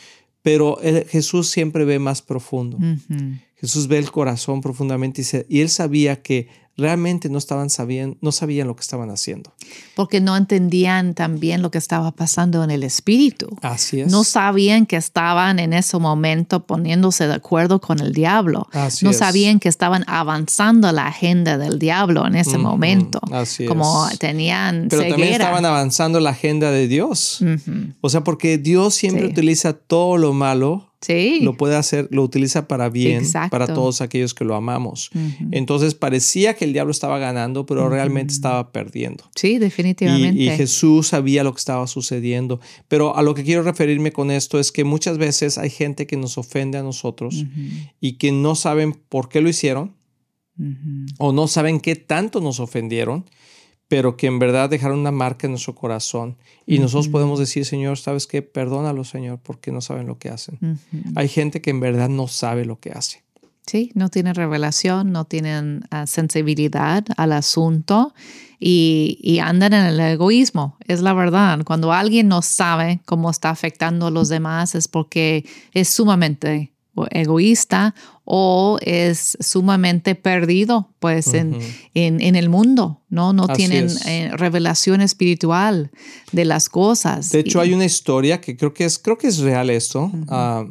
Pero 0.42 0.78
Jesús 1.08 1.48
siempre 1.48 1.86
ve 1.86 1.98
más 1.98 2.20
profundo. 2.20 2.76
Jesús 3.56 3.88
ve 3.88 3.96
el 3.96 4.10
corazón 4.10 4.60
profundamente 4.60 5.22
y, 5.22 5.56
y 5.56 5.60
él 5.62 5.70
sabía 5.70 6.20
que 6.20 6.48
realmente 6.82 7.30
no 7.30 7.38
estaban 7.38 7.70
sabiendo, 7.70 8.16
no 8.20 8.32
sabían 8.32 8.66
lo 8.66 8.76
que 8.76 8.82
estaban 8.82 9.10
haciendo. 9.10 9.54
Porque 9.94 10.20
no 10.20 10.36
entendían 10.36 11.14
también 11.14 11.62
lo 11.62 11.70
que 11.70 11.78
estaba 11.78 12.10
pasando 12.12 12.62
en 12.62 12.70
el 12.70 12.82
espíritu. 12.82 13.48
Así 13.62 14.00
es. 14.00 14.10
No 14.10 14.24
sabían 14.24 14.84
que 14.84 14.96
estaban 14.96 15.58
en 15.58 15.72
ese 15.72 15.98
momento 15.98 16.66
poniéndose 16.66 17.26
de 17.26 17.34
acuerdo 17.34 17.80
con 17.80 18.00
el 18.00 18.12
diablo. 18.12 18.68
Así 18.72 19.04
no 19.04 19.12
sabían 19.12 19.60
que 19.60 19.68
estaban 19.68 20.04
avanzando 20.06 20.92
la 20.92 21.06
agenda 21.06 21.56
del 21.56 21.78
diablo 21.78 22.26
en 22.26 22.34
ese 22.34 22.58
momento. 22.58 23.20
Así 23.30 23.64
Como 23.64 24.06
tenían 24.18 24.88
Pero 24.90 25.02
también 25.02 25.32
estaban 25.32 25.64
avanzando 25.64 26.20
la 26.20 26.30
agenda 26.30 26.70
de 26.70 26.88
Dios. 26.88 27.42
O 28.00 28.10
sea, 28.10 28.24
porque 28.24 28.58
Dios 28.58 28.94
siempre 28.94 29.26
utiliza 29.26 29.72
todo 29.72 30.16
lo 30.16 30.32
malo 30.32 30.91
Sí. 31.02 31.40
Lo 31.42 31.56
puede 31.56 31.76
hacer, 31.76 32.08
lo 32.10 32.22
utiliza 32.22 32.68
para 32.68 32.88
bien, 32.88 33.24
para 33.50 33.66
todos 33.66 34.00
aquellos 34.00 34.34
que 34.34 34.44
lo 34.44 34.54
amamos. 34.54 35.10
Entonces 35.50 35.94
parecía 35.94 36.54
que 36.54 36.64
el 36.64 36.72
diablo 36.72 36.92
estaba 36.92 37.18
ganando, 37.18 37.66
pero 37.66 37.88
realmente 37.88 38.32
estaba 38.32 38.72
perdiendo. 38.72 39.24
Sí, 39.34 39.58
definitivamente. 39.58 40.40
Y, 40.40 40.48
Jesús 40.50 41.08
sabía 41.08 41.42
lo 41.44 41.52
que 41.52 41.58
estaba 41.58 41.86
sucediendo. 41.86 42.60
Pero 42.88 43.16
a 43.16 43.22
lo 43.22 43.34
que 43.34 43.42
quiero 43.42 43.62
referirme 43.62 44.12
con 44.12 44.30
esto 44.30 44.58
es 44.60 44.70
que 44.70 44.84
muchas 44.84 45.18
veces 45.18 45.58
hay 45.58 45.70
gente 45.70 46.06
que 46.06 46.16
nos 46.16 46.38
ofende 46.38 46.78
a 46.78 46.82
nosotros 46.82 47.44
y 48.00 48.12
que 48.14 48.32
no 48.32 48.54
saben 48.54 48.92
por 48.92 49.28
qué 49.28 49.40
lo 49.40 49.48
hicieron 49.48 49.94
o 51.18 51.32
no 51.32 51.48
saben 51.48 51.80
qué 51.80 51.96
tanto 51.96 52.40
nos 52.40 52.60
ofendieron 52.60 53.24
pero 53.92 54.16
que 54.16 54.26
en 54.26 54.38
verdad 54.38 54.70
dejaron 54.70 55.00
una 55.00 55.10
marca 55.10 55.46
en 55.46 55.50
nuestro 55.50 55.74
corazón. 55.74 56.38
Y 56.66 56.78
nosotros 56.78 57.08
podemos 57.08 57.38
decir, 57.38 57.66
Señor, 57.66 57.98
¿sabes 57.98 58.26
qué? 58.26 58.40
Perdónalo, 58.40 59.04
Señor, 59.04 59.38
porque 59.42 59.70
no 59.70 59.82
saben 59.82 60.06
lo 60.06 60.16
que 60.16 60.30
hacen. 60.30 60.78
Hay 61.14 61.28
gente 61.28 61.60
que 61.60 61.68
en 61.68 61.80
verdad 61.80 62.08
no 62.08 62.26
sabe 62.26 62.64
lo 62.64 62.80
que 62.80 62.90
hace. 62.92 63.22
Sí, 63.66 63.92
no 63.94 64.08
tienen 64.08 64.34
revelación, 64.34 65.12
no 65.12 65.26
tienen 65.26 65.82
ah, 65.90 66.06
sensibilidad 66.06 67.04
al 67.18 67.32
asunto 67.32 68.14
y, 68.58 69.18
y, 69.20 69.40
andan 69.40 69.74
en 69.74 69.84
el 69.84 70.00
egoísmo. 70.00 70.78
Es 70.88 71.02
la 71.02 71.12
verdad. 71.12 71.60
Cuando 71.62 71.92
alguien 71.92 72.28
no 72.28 72.40
sabe 72.40 73.02
cómo 73.04 73.28
está 73.28 73.50
afectando 73.50 74.06
a 74.06 74.10
los 74.10 74.30
demás 74.30 74.74
es 74.74 74.88
porque 74.88 75.44
es 75.74 75.90
sumamente 75.90 76.71
egoísta 77.10 77.94
o 78.24 78.78
es 78.82 79.36
sumamente 79.40 80.14
perdido 80.14 80.90
pues 81.00 81.34
en, 81.34 81.58
en, 81.94 82.36
el 82.36 82.48
mundo, 82.48 83.02
¿no? 83.08 83.32
No 83.32 83.48
tienen 83.48 83.88
eh, 84.06 84.30
revelación 84.34 85.00
espiritual 85.00 85.90
de 86.32 86.44
las 86.44 86.68
cosas. 86.68 87.30
De 87.30 87.40
hecho, 87.40 87.60
hay 87.60 87.72
una 87.72 87.84
historia 87.84 88.40
que 88.40 88.56
creo 88.56 88.72
que 88.72 88.84
es, 88.84 88.98
creo 88.98 89.18
que 89.18 89.26
es 89.26 89.38
real 89.38 89.70
esto, 89.70 90.12
ah, 90.28 90.66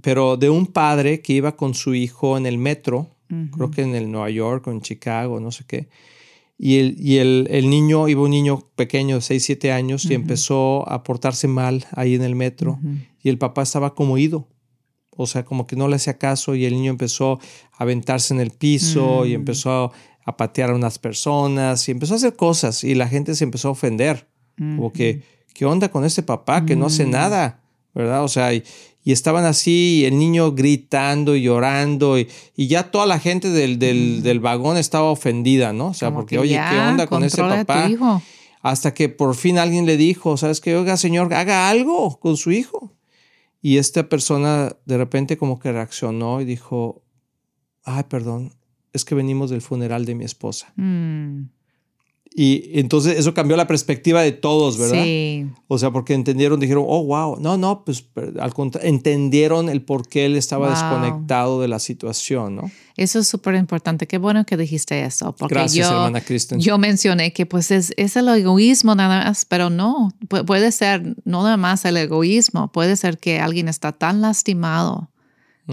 pero 0.00 0.36
de 0.36 0.48
un 0.48 0.66
padre 0.66 1.20
que 1.20 1.34
iba 1.34 1.56
con 1.56 1.74
su 1.74 1.94
hijo 1.94 2.38
en 2.38 2.46
el 2.46 2.58
metro, 2.58 3.10
creo 3.52 3.70
que 3.70 3.82
en 3.82 3.96
el 3.96 4.10
Nueva 4.10 4.30
York 4.30 4.66
o 4.68 4.70
en 4.70 4.80
Chicago, 4.80 5.40
no 5.40 5.50
sé 5.50 5.64
qué. 5.66 5.88
Y, 6.56 6.78
el, 6.78 6.96
y 7.00 7.18
el, 7.18 7.48
el, 7.50 7.68
niño, 7.68 8.06
iba 8.06 8.22
un 8.22 8.30
niño 8.30 8.68
pequeño 8.76 9.16
de 9.16 9.22
6, 9.22 9.44
7 9.44 9.72
años 9.72 10.04
y 10.04 10.14
empezó 10.14 10.88
a 10.88 11.02
portarse 11.02 11.48
mal 11.48 11.84
ahí 11.90 12.14
en 12.14 12.22
el 12.22 12.36
metro. 12.36 12.78
Y 13.22 13.28
el 13.28 13.38
papá 13.38 13.62
estaba 13.62 13.94
como 13.94 14.18
ido 14.18 14.46
o 15.16 15.26
sea, 15.26 15.44
como 15.44 15.66
que 15.66 15.76
no 15.76 15.88
le 15.88 15.96
hacía 15.96 16.18
caso 16.18 16.54
y 16.54 16.64
el 16.64 16.74
niño 16.74 16.90
empezó 16.90 17.38
a 17.72 17.82
aventarse 17.82 18.34
en 18.34 18.40
el 18.40 18.50
piso 18.50 19.26
y 19.26 19.30
mm. 19.30 19.34
empezó 19.34 19.92
a 20.24 20.36
patear 20.36 20.70
a 20.70 20.74
unas 20.74 20.98
personas 20.98 21.88
y 21.88 21.92
empezó 21.92 22.14
a 22.14 22.16
hacer 22.16 22.34
cosas 22.34 22.84
y 22.84 22.94
la 22.94 23.08
gente 23.08 23.34
se 23.34 23.44
empezó 23.44 23.68
a 23.68 23.72
ofender. 23.72 24.26
Como 24.56 24.92
que, 24.92 25.22
¿qué 25.52 25.64
onda 25.64 25.90
con 25.90 26.04
este 26.04 26.22
papá 26.22 26.64
que 26.64 26.76
no 26.76 26.86
hace 26.86 27.06
nada? 27.06 27.60
¿Verdad? 27.92 28.22
O 28.22 28.28
sea, 28.28 28.54
y, 28.54 28.62
estaban 29.04 29.44
así, 29.44 30.00
y 30.00 30.04
el 30.04 30.16
niño 30.18 30.52
gritando 30.52 31.34
y 31.34 31.42
llorando, 31.42 32.18
y, 32.18 32.28
ya 32.56 32.90
toda 32.90 33.06
la 33.06 33.18
gente 33.18 33.50
del, 33.50 33.78
del, 33.78 34.40
vagón 34.40 34.76
estaba 34.76 35.10
ofendida, 35.10 35.72
¿no? 35.72 35.88
O 35.88 35.94
sea, 35.94 36.12
porque, 36.14 36.38
oye, 36.38 36.60
¿qué 36.70 36.78
onda 36.78 37.06
con 37.06 37.24
ese 37.24 37.42
papá? 37.42 37.90
Hasta 38.62 38.94
que 38.94 39.10
por 39.10 39.34
fin 39.34 39.58
alguien 39.58 39.84
le 39.84 39.96
dijo, 39.96 40.36
¿sabes 40.36 40.60
qué? 40.60 40.74
Oiga, 40.74 40.96
señor, 40.96 41.34
haga 41.34 41.68
algo 41.68 42.18
con 42.18 42.36
su 42.36 42.50
hijo. 42.50 42.92
Y 43.64 43.78
esta 43.78 44.10
persona 44.10 44.76
de 44.84 44.98
repente 44.98 45.38
como 45.38 45.58
que 45.58 45.72
reaccionó 45.72 46.42
y 46.42 46.44
dijo, 46.44 47.02
ay, 47.82 48.02
perdón, 48.10 48.52
es 48.92 49.06
que 49.06 49.14
venimos 49.14 49.48
del 49.48 49.62
funeral 49.62 50.04
de 50.04 50.14
mi 50.14 50.26
esposa. 50.26 50.74
Mm. 50.76 51.44
Y 52.36 52.80
entonces 52.80 53.16
eso 53.16 53.32
cambió 53.32 53.56
la 53.56 53.68
perspectiva 53.68 54.20
de 54.20 54.32
todos, 54.32 54.76
¿verdad? 54.76 55.04
Sí. 55.04 55.46
O 55.68 55.78
sea, 55.78 55.92
porque 55.92 56.14
entendieron, 56.14 56.58
dijeron, 56.58 56.84
oh, 56.84 57.04
wow, 57.04 57.38
no, 57.38 57.56
no, 57.56 57.84
pues 57.84 58.06
al 58.40 58.52
contrario, 58.52 58.88
entendieron 58.88 59.68
el 59.68 59.82
por 59.82 60.08
qué 60.08 60.26
él 60.26 60.34
estaba 60.34 60.68
desconectado 60.68 61.60
de 61.60 61.68
la 61.68 61.78
situación, 61.78 62.56
¿no? 62.56 62.72
Eso 62.96 63.20
es 63.20 63.28
súper 63.28 63.54
importante. 63.54 64.08
Qué 64.08 64.18
bueno 64.18 64.44
que 64.44 64.56
dijiste 64.56 65.04
eso. 65.04 65.32
Porque 65.36 65.54
Gracias, 65.54 65.88
yo, 65.88 65.94
hermana 65.94 66.20
Kristen. 66.20 66.58
Yo 66.58 66.76
mencioné 66.76 67.32
que 67.32 67.46
pues 67.46 67.70
es, 67.70 67.92
es 67.96 68.16
el 68.16 68.28
egoísmo 68.28 68.96
nada 68.96 69.24
más, 69.26 69.44
pero 69.44 69.70
no, 69.70 70.12
puede 70.28 70.72
ser 70.72 71.14
no 71.24 71.44
nada 71.44 71.56
más 71.56 71.84
el 71.84 71.96
egoísmo, 71.96 72.66
puede 72.72 72.96
ser 72.96 73.18
que 73.18 73.38
alguien 73.38 73.68
está 73.68 73.92
tan 73.92 74.20
lastimado 74.20 75.08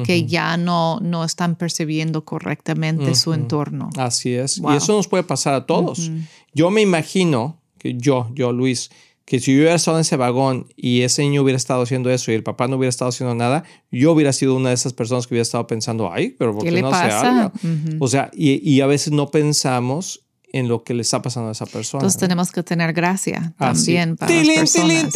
que 0.06 0.26
ya 0.26 0.58
no, 0.58 1.00
no 1.02 1.24
están 1.24 1.56
percibiendo 1.56 2.24
correctamente 2.24 3.16
su 3.16 3.34
entorno. 3.34 3.90
Así 3.98 4.34
es. 4.34 4.58
Y 4.60 4.76
eso 4.76 4.94
nos 4.94 5.08
puede 5.08 5.24
pasar 5.24 5.54
a 5.54 5.66
todos. 5.66 6.12
Yo 6.54 6.72
me 6.72 6.82
imagino 6.82 7.62
que 7.78 7.96
yo, 7.96 8.30
yo, 8.34 8.52
Luis, 8.52 8.92
que 9.26 9.40
si 9.40 9.54
yo 9.54 9.60
hubiera 9.60 9.76
estado 9.76 9.98
en 9.98 10.02
ese 10.02 10.18
vagón 10.18 10.68
y 10.76 11.02
ese 11.02 11.22
niño 11.24 11.42
hubiera 11.42 11.58
estado 11.58 11.84
haciendo 11.84 12.10
eso 12.10 12.32
y 12.32 12.36
el 12.36 12.44
papá 12.44 12.68
no 12.68 12.78
hubiera 12.78 12.90
estado 12.90 13.10
haciendo 13.10 13.34
nada, 13.36 13.64
yo 13.92 14.12
hubiera 14.12 14.34
sido 14.34 14.56
una 14.56 14.70
de 14.70 14.76
esas 14.76 14.94
personas 14.94 15.26
que 15.26 15.34
hubiera 15.34 15.44
estado 15.44 15.68
pensando, 15.68 16.12
ay, 16.12 16.36
pero 16.38 16.54
¿por 16.54 16.64
qué, 16.64 16.82
no 16.82 16.90
hace 16.90 17.12
algo? 17.12 17.52
O 18.00 18.08
sea, 18.08 18.30
y, 18.34 18.70
y, 18.70 18.82
a 18.82 18.88
veces 18.88 19.14
no 19.14 19.32
pensamos 19.32 20.26
en 20.54 20.68
lo 20.68 20.84
que 20.84 20.94
le 20.94 21.02
está 21.02 21.22
pasando 21.22 21.50
a 21.50 21.52
esa 21.52 21.66
persona. 21.66 22.02
Entonces 22.02 22.20
tenemos 22.20 22.52
que 22.52 22.64
tener 22.64 22.94
gracia 22.94 23.54
también 23.58 24.18
para 24.18 24.34
las 24.34 24.48
personas. 24.48 25.14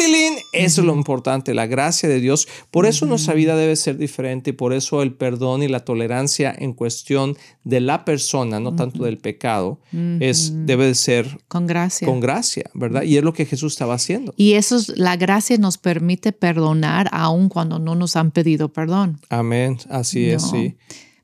Eso 0.54 0.82
es 0.82 0.88
lo 0.88 0.96
importante, 0.96 1.54
la 1.54 1.68
gracia 1.68 2.10
de 2.10 2.20
Dios. 2.20 2.48
Por 2.72 2.86
eso 2.86 3.06
nuestra 3.06 3.34
vida 3.34 3.56
debe 3.56 3.76
ser 3.76 3.98
diferente 3.98 4.52
y 4.52 4.54
por 4.54 4.74
eso 4.74 5.02
el 5.02 5.14
perdón 5.14 5.64
y 5.64 5.68
la 5.68 5.82
tolerancia 5.82 6.56
en 6.58 6.74
cuestión 6.74 7.38
de 7.64 7.80
la 7.82 8.06
persona, 8.06 8.60
no 8.60 8.76
tanto 8.76 9.04
del 9.04 9.18
pecado, 9.18 9.80
es 10.20 10.66
debe 10.66 10.88
de 10.88 10.96
ser 10.96 11.38
con 11.48 11.68
gracia. 11.68 12.08
Con 12.08 12.20
gracia, 12.20 12.70
¿verdad? 12.74 13.04
Y 13.04 13.18
es 13.18 13.24
lo 13.24 13.34
que 13.34 13.46
Jesús 13.46 13.74
estaba 13.74 13.96
haciendo. 13.96 14.34
Y 14.38 14.54
eso 14.54 14.78
es, 14.78 14.90
la 14.98 15.16
gracia 15.16 15.58
nos 15.58 15.78
permite 15.78 16.32
perdonar 16.32 17.10
aun 17.12 17.50
cuando 17.50 17.80
no 17.80 17.96
nos 17.96 18.16
han 18.16 18.32
pedido 18.32 18.70
perdón. 18.70 19.20
Amén, 19.30 19.78
así 19.90 20.30
es, 20.30 20.44
sí 20.44 20.76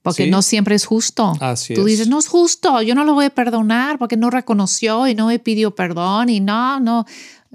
porque 0.01 0.27
no 0.27 0.41
siempre 0.41 0.75
es 0.75 0.85
justo. 0.85 1.33
Así 1.39 1.73
Tú 1.73 1.85
dices, 1.85 2.07
no 2.07 2.19
es 2.19 2.27
justo, 2.27 2.81
yo 2.81 2.95
no 2.95 3.05
lo 3.05 3.13
voy 3.13 3.25
a 3.25 3.29
perdonar 3.29 3.99
porque 3.99 4.17
no 4.17 4.29
reconoció 4.29 5.07
y 5.07 5.15
no 5.15 5.27
me 5.27 5.39
pidió 5.39 5.75
perdón 5.75 6.29
y 6.29 6.39
no, 6.39 6.79
no. 6.79 7.05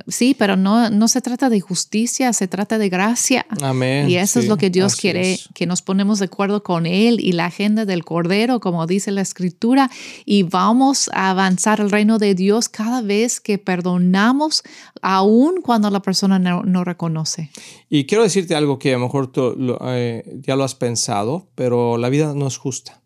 Sí, 0.09 0.37
pero 0.39 0.57
no, 0.57 0.91
no 0.91 1.09
se 1.09 1.23
trata 1.23 1.49
de 1.49 1.61
justicia, 1.61 2.33
se 2.35 2.47
trata 2.49 2.77
de 2.77 2.91
gracia. 2.91 3.47
Amén. 3.63 4.11
Y 4.11 4.17
eso 4.17 4.39
es 4.39 4.47
lo 4.47 4.59
que 4.59 4.69
Dios 4.69 4.95
quiere, 4.95 5.39
que 5.55 5.67
nos 5.67 5.81
ponemos 5.81 6.19
de 6.19 6.27
acuerdo 6.27 6.63
con 6.63 6.85
Él 6.85 7.19
y 7.19 7.33
la 7.33 7.47
agenda 7.47 7.87
del 7.87 8.05
Cordero, 8.05 8.61
como 8.61 8.87
dice 8.87 9.11
la 9.11 9.23
Escritura, 9.23 9.91
y 10.27 10.43
vamos 10.43 11.09
a 11.15 11.31
avanzar 11.31 11.81
el 11.81 11.91
reino 11.91 12.19
de 12.19 12.35
Dios 12.35 12.69
cada 12.69 13.01
vez 13.01 13.41
que 13.41 13.57
perdonamos, 13.57 14.63
aun 15.01 15.63
cuando 15.63 15.89
la 15.89 16.01
persona 16.01 16.39
no, 16.39 16.85
reconoce. 16.85 17.51
Y 17.89 18.05
quiero 18.05 18.23
decirte 18.23 18.55
algo 18.55 18.79
que 18.79 18.91
a 18.91 18.99
lo 18.99 19.05
mejor 19.05 19.33
tú, 19.33 19.79
eh, 19.87 20.41
ya 20.47 20.57
lo 20.57 20.65
has 20.65 20.75
pensado, 20.75 21.49
pero 21.55 21.97
la 21.97 22.11
vida 22.11 22.35
no 22.35 22.47
es 22.47 22.59
justa. 22.59 23.01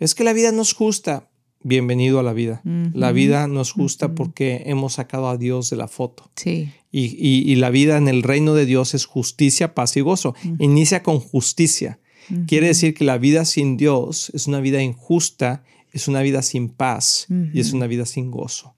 Es 0.00 0.16
que 0.16 0.24
la 0.24 0.32
vida 0.32 0.50
no 0.50 0.62
es 0.62 0.72
justa 0.72 1.29
bienvenido 1.62 2.18
a 2.18 2.22
la 2.22 2.32
vida. 2.32 2.62
La 2.64 3.12
vida 3.12 3.46
nos 3.46 3.74
gusta 3.74 4.14
porque 4.14 4.62
hemos 4.66 4.94
sacado 4.94 5.28
a 5.28 5.36
Dios 5.36 5.70
de 5.70 5.76
la 5.76 5.88
foto. 5.88 6.30
Sí. 6.36 6.72
Y, 6.90 7.54
la 7.56 7.70
vida 7.70 7.96
en 7.96 8.08
el 8.08 8.22
reino 8.22 8.54
de 8.54 8.66
Dios 8.66 8.94
es 8.94 9.06
justicia, 9.06 9.74
paz 9.74 9.96
y 9.96 10.00
gozo. 10.00 10.34
Inicia 10.58 11.02
con 11.02 11.20
justicia. 11.20 12.00
Quiere 12.46 12.68
decir 12.68 12.94
que 12.94 13.04
la 13.04 13.18
vida 13.18 13.44
sin 13.44 13.76
Dios 13.76 14.30
es 14.34 14.46
una 14.46 14.60
vida 14.60 14.82
injusta, 14.82 15.64
es 15.92 16.08
una 16.08 16.22
vida 16.22 16.42
sin 16.42 16.68
paz 16.68 17.26
y 17.52 17.60
es 17.60 17.72
una 17.72 17.86
vida 17.86 18.06
sin 18.06 18.30
gozo. 18.30 18.74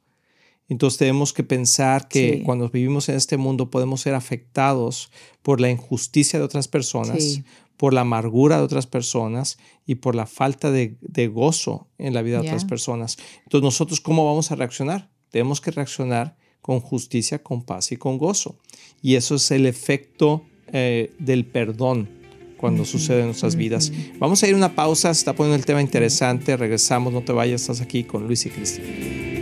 Entonces 0.69 0.99
tenemos 0.99 1.35
que 1.35 1.43
pensar 1.43 2.09
que 2.09 2.43
cuando 2.45 2.71
vivimos 2.71 3.09
en 3.11 3.17
este 3.17 3.37
mundo 3.37 3.71
podemos 3.71 4.01
ser 4.01 4.15
afectados 4.15 5.11
por 5.43 5.61
la 5.61 5.71
injusticia 5.71 6.39
de 6.39 6.45
otras 6.47 6.67
personas, 6.67 7.43
por 7.83 7.95
la 7.95 8.03
amargura 8.03 8.59
de 8.59 8.63
otras 8.63 8.87
personas 8.87 9.59
y 9.87 9.97
por 9.97 10.15
la 10.15 10.27
falta 10.27 10.71
de, 10.71 10.97
gozo 11.35 11.89
en 11.99 12.15
la 12.15 12.23
vida 12.23 12.41
de 12.41 12.47
otras 12.47 12.65
personas. 12.65 13.19
Entonces 13.43 13.65
nosotros, 13.65 14.01
¿cómo 14.01 14.25
vamos 14.25 14.53
a 14.53 14.55
reaccionar? 14.55 15.11
Tenemos 15.33 15.61
que 15.61 15.73
reaccionar 15.73 16.37
con 16.61 16.79
justicia, 16.79 17.43
con 17.43 17.65
paz 17.65 17.91
y 17.91 17.97
con 17.97 18.19
gozo. 18.19 18.57
Y 19.03 19.17
eso 19.17 19.35
es 19.35 19.51
el 19.51 19.67
efecto 19.67 20.45
eh, 20.69 21.13
del 21.19 21.45
perdón 21.45 22.09
cuando 22.57 22.85
sucede 22.85 23.23
en 23.23 23.27
nuestras 23.27 23.57
vidas. 23.57 23.93
Vamos 24.21 24.41
a 24.45 24.47
ir 24.47 24.55
a 24.55 24.59
una 24.59 24.77
pausa, 24.77 25.13
se 25.13 25.19
está 25.19 25.33
poniendo 25.33 25.57
el 25.57 25.67
tema 25.67 25.83
interesante, 25.83 26.57
regresamos, 26.57 27.13
no 27.13 27.23
te 27.23 27.33
vayas, 27.33 27.63
estás 27.63 27.81
aquí 27.81 28.05
con 28.05 28.29
Luis 28.29 28.47
y 28.47 28.51
Cristian. 28.51 29.42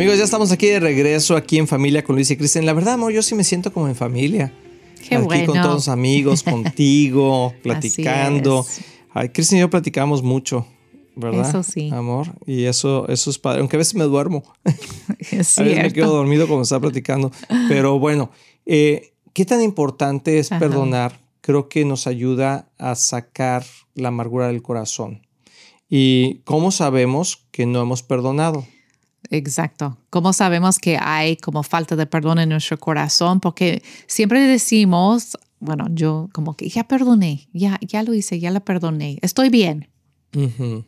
Amigos, 0.00 0.16
ya 0.16 0.24
estamos 0.24 0.50
aquí 0.50 0.66
de 0.66 0.80
regreso, 0.80 1.36
aquí 1.36 1.58
en 1.58 1.68
familia 1.68 2.02
con 2.02 2.16
Luis 2.16 2.30
y 2.30 2.36
Cristian. 2.38 2.64
La 2.64 2.72
verdad, 2.72 2.94
amor, 2.94 3.12
yo 3.12 3.20
sí 3.20 3.34
me 3.34 3.44
siento 3.44 3.70
como 3.70 3.86
en 3.86 3.94
familia. 3.94 4.50
Qué 5.06 5.14
aquí 5.14 5.44
con 5.44 5.60
todos 5.60 5.74
los 5.74 5.88
amigos, 5.88 6.42
contigo, 6.50 7.52
platicando. 7.62 8.64
Ay, 9.10 9.28
Cristian 9.28 9.58
y 9.58 9.60
yo 9.60 9.68
platicamos 9.68 10.22
mucho, 10.22 10.66
¿verdad? 11.16 11.46
Eso 11.46 11.62
sí. 11.62 11.90
Amor, 11.92 12.28
y 12.46 12.64
eso, 12.64 13.06
eso 13.08 13.28
es 13.28 13.38
padre. 13.38 13.60
Aunque 13.60 13.76
a 13.76 13.80
veces 13.80 13.94
me 13.94 14.04
duermo. 14.04 14.42
Es 15.30 15.58
a 15.58 15.64
veces 15.64 15.82
me 15.82 15.92
quedo 15.92 16.14
dormido 16.14 16.46
cuando 16.46 16.62
está 16.62 16.80
platicando. 16.80 17.30
Pero 17.68 17.98
bueno, 17.98 18.30
eh, 18.64 19.12
¿qué 19.34 19.44
tan 19.44 19.60
importante 19.60 20.38
es 20.38 20.48
perdonar? 20.48 21.20
Creo 21.42 21.68
que 21.68 21.84
nos 21.84 22.06
ayuda 22.06 22.70
a 22.78 22.94
sacar 22.94 23.66
la 23.94 24.08
amargura 24.08 24.46
del 24.46 24.62
corazón. 24.62 25.26
¿Y 25.90 26.36
cómo 26.44 26.70
sabemos 26.70 27.44
que 27.50 27.66
no 27.66 27.82
hemos 27.82 28.02
perdonado? 28.02 28.64
Exacto. 29.30 29.96
¿Cómo 30.10 30.32
sabemos 30.32 30.78
que 30.78 30.98
hay 31.00 31.36
como 31.36 31.62
falta 31.62 31.96
de 31.96 32.06
perdón 32.06 32.40
en 32.40 32.48
nuestro 32.48 32.78
corazón? 32.78 33.40
Porque 33.40 33.82
siempre 34.06 34.40
decimos, 34.40 35.38
bueno, 35.60 35.86
yo 35.90 36.28
como 36.32 36.56
que 36.56 36.68
ya 36.68 36.84
perdoné, 36.84 37.48
ya, 37.52 37.78
ya 37.80 38.02
lo 38.02 38.12
hice, 38.12 38.40
ya 38.40 38.50
la 38.50 38.60
perdoné, 38.60 39.18
estoy 39.22 39.48
bien. 39.48 39.88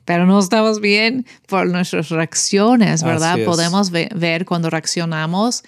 Pero 0.04 0.24
no 0.24 0.38
estamos 0.38 0.80
bien 0.80 1.26
por 1.48 1.66
nuestras 1.66 2.10
reacciones, 2.10 3.02
¿verdad? 3.02 3.38
Podemos 3.44 3.90
ver 3.90 4.44
cuando 4.44 4.70
reaccionamos 4.70 5.64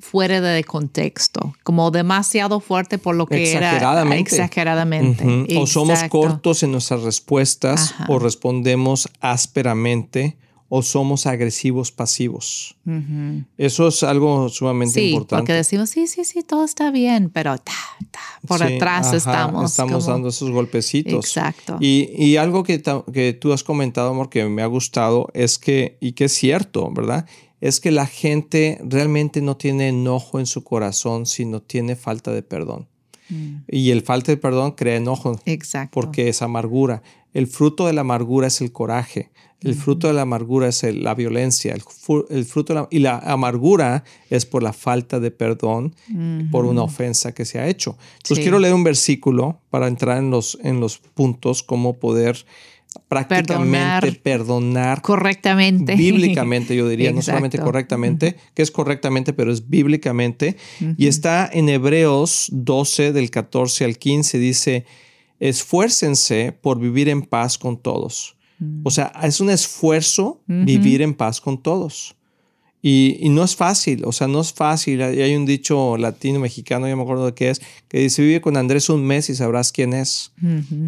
fuera 0.00 0.40
de 0.40 0.64
contexto, 0.64 1.54
como 1.62 1.92
demasiado 1.92 2.58
fuerte 2.58 2.98
por 2.98 3.14
lo 3.14 3.26
que 3.26 3.52
era 3.52 3.78
exageradamente. 4.16 5.46
O 5.56 5.68
somos 5.68 6.02
cortos 6.04 6.64
en 6.64 6.72
nuestras 6.72 7.02
respuestas 7.02 7.94
o 8.08 8.18
respondemos 8.18 9.08
ásperamente 9.20 10.36
o 10.74 10.80
somos 10.80 11.26
agresivos 11.26 11.92
pasivos. 11.92 12.78
Eso 13.58 13.88
es 13.88 14.02
algo 14.02 14.48
sumamente 14.48 14.94
sí, 14.94 15.10
importante. 15.10 15.42
Porque 15.42 15.52
decimos, 15.52 15.90
sí, 15.90 16.06
sí, 16.06 16.24
sí, 16.24 16.42
todo 16.42 16.64
está 16.64 16.90
bien, 16.90 17.28
pero 17.28 17.56
por 18.46 18.62
atrás 18.62 19.12
estamos. 19.12 19.70
Estamos 19.70 20.06
dando 20.06 20.30
esos 20.30 20.50
golpecitos. 20.50 21.26
Exacto. 21.26 21.76
Y, 21.78 22.36
algo 22.36 22.62
que, 22.62 22.82
que, 23.12 23.34
tú 23.34 23.52
has 23.52 23.62
comentado, 23.62 24.08
amor, 24.08 24.30
que 24.30 24.46
me 24.46 24.62
ha 24.62 24.66
gustado, 24.66 25.28
es 25.34 25.58
que, 25.58 25.98
y 26.00 26.12
que 26.12 26.24
es 26.24 26.32
cierto, 26.32 26.90
¿verdad? 26.90 27.26
Es 27.60 27.78
que 27.78 27.90
la 27.90 28.06
gente 28.06 28.80
realmente 28.82 29.42
no 29.42 29.58
tiene 29.58 29.88
enojo 29.88 30.40
en 30.40 30.46
su 30.46 30.64
corazón, 30.64 31.26
sino 31.26 31.60
tiene 31.60 31.96
falta 31.96 32.32
de 32.32 32.42
perdón. 32.42 32.88
Mm. 33.28 33.56
Y 33.68 33.90
el 33.90 34.00
falta 34.00 34.32
de 34.32 34.38
perdón 34.38 34.70
crea 34.70 34.96
enojo. 34.96 35.38
Exacto. 35.44 35.90
Porque 35.92 36.30
es 36.30 36.40
amargura. 36.40 37.02
El 37.34 37.46
fruto 37.46 37.86
de 37.86 37.92
la 37.92 38.00
amargura 38.00 38.46
es 38.46 38.62
el 38.62 38.72
coraje. 38.72 39.30
El 39.62 39.74
fruto 39.74 40.08
de 40.08 40.14
la 40.14 40.22
amargura 40.22 40.68
es 40.68 40.82
la 40.82 41.14
violencia. 41.14 41.74
El, 41.74 42.44
fruto 42.44 42.88
y 42.90 42.98
la 42.98 43.18
amargura 43.18 44.04
es 44.30 44.46
por 44.46 44.62
la 44.62 44.72
falta 44.72 45.20
de 45.20 45.30
perdón 45.30 45.94
por 46.50 46.64
una 46.64 46.82
ofensa 46.82 47.32
que 47.32 47.44
se 47.44 47.58
ha 47.58 47.68
hecho. 47.68 47.96
Entonces 48.16 48.42
quiero 48.42 48.58
leer 48.58 48.74
un 48.74 48.84
versículo 48.84 49.60
para 49.70 49.88
entrar 49.88 50.18
en 50.18 50.30
los, 50.30 50.58
en 50.62 50.80
los 50.80 50.98
puntos, 50.98 51.62
cómo 51.62 51.94
poder 51.98 52.44
prácticamente 53.08 54.12
perdonar, 54.12 55.02
correctamente. 55.02 55.96
Bíblicamente, 55.96 56.76
yo 56.76 56.88
diría, 56.88 57.12
no 57.12 57.22
solamente 57.22 57.58
correctamente, 57.58 58.36
que 58.54 58.62
es 58.62 58.70
correctamente, 58.70 59.32
pero 59.32 59.52
es 59.52 59.68
bíblicamente. 59.68 60.56
Y 60.96 61.06
está 61.06 61.48
en 61.52 61.68
Hebreos 61.68 62.48
12, 62.52 63.12
del 63.12 63.30
14 63.30 63.84
al 63.84 63.98
15, 63.98 64.38
dice, 64.38 64.84
esfuércense 65.40 66.52
por 66.52 66.78
vivir 66.78 67.08
en 67.08 67.22
paz 67.22 67.58
con 67.58 67.78
todos. 67.80 68.36
O 68.84 68.90
sea, 68.90 69.12
es 69.22 69.40
un 69.40 69.50
esfuerzo 69.50 70.40
vivir 70.46 71.02
en 71.02 71.14
paz 71.14 71.40
con 71.40 71.62
todos. 71.62 72.16
Y, 72.84 73.28
no 73.30 73.44
es 73.44 73.54
fácil, 73.54 74.04
o 74.04 74.10
sea, 74.10 74.26
no 74.26 74.40
es 74.40 74.52
fácil. 74.52 75.00
Hay 75.02 75.36
un 75.36 75.46
dicho 75.46 75.96
latino 75.96 76.40
mexicano, 76.40 76.88
ya 76.88 76.96
me 76.96 77.02
acuerdo 77.02 77.26
de 77.26 77.34
qué 77.34 77.50
es, 77.50 77.62
que 77.86 78.00
dice, 78.00 78.22
vive 78.22 78.40
con 78.40 78.56
Andrés 78.56 78.88
un 78.88 79.06
mes 79.06 79.30
y 79.30 79.36
sabrás 79.36 79.70
quién 79.70 79.92
es. 79.92 80.32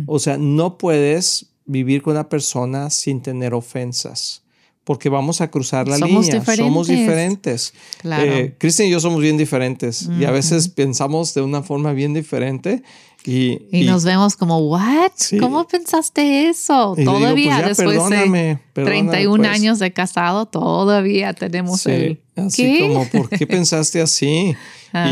O 0.07 0.19
sea, 0.19 0.37
no 0.37 0.76
puedes 0.76 1.52
vivir 1.66 2.02
con 2.02 2.12
una 2.12 2.28
persona 2.28 2.90
sin 2.90 3.23
tener 3.23 3.54
ofensas, 3.54 4.43
porque 4.83 5.09
vamos 5.09 5.40
a 5.40 5.50
cruzar 5.50 5.87
la 5.87 5.97
línea. 5.97 6.45
Somos 6.57 6.88
diferentes. 6.88 7.73
Claro. 7.99 8.25
Eh, 8.25 8.57
Cristian 8.59 8.88
y 8.88 8.90
yo 8.90 8.99
somos 8.99 9.23
bien 9.23 9.37
diferentes 9.37 10.09
y 10.19 10.25
a 10.25 10.33
veces 10.33 10.69
pensamos 10.69 11.33
de 11.33 11.43
una 11.43 11.62
forma 11.62 11.93
bien 11.93 12.12
diferente. 12.12 12.83
Y, 13.26 13.69
y, 13.73 13.85
nos 13.85 14.04
vemos 14.04 14.37
como, 14.37 14.59
¿what? 14.59 15.12
¿Cómo 15.40 15.66
pensaste 15.66 16.49
eso? 16.49 16.95
todavía 17.04 17.62
pues 17.62 17.78
después 17.78 18.11
de 18.11 18.59
31 18.75 19.37
pues". 19.37 19.49
años 19.49 19.78
de 19.78 19.93
casado, 19.93 20.47
todavía 20.47 21.33
tenemos 21.33 21.87
el... 21.87 22.21
Así 22.37 22.81
como, 22.81 23.09
¿por 23.09 23.28
qué 23.31 23.47
pensaste 23.47 24.00
así? 24.00 24.54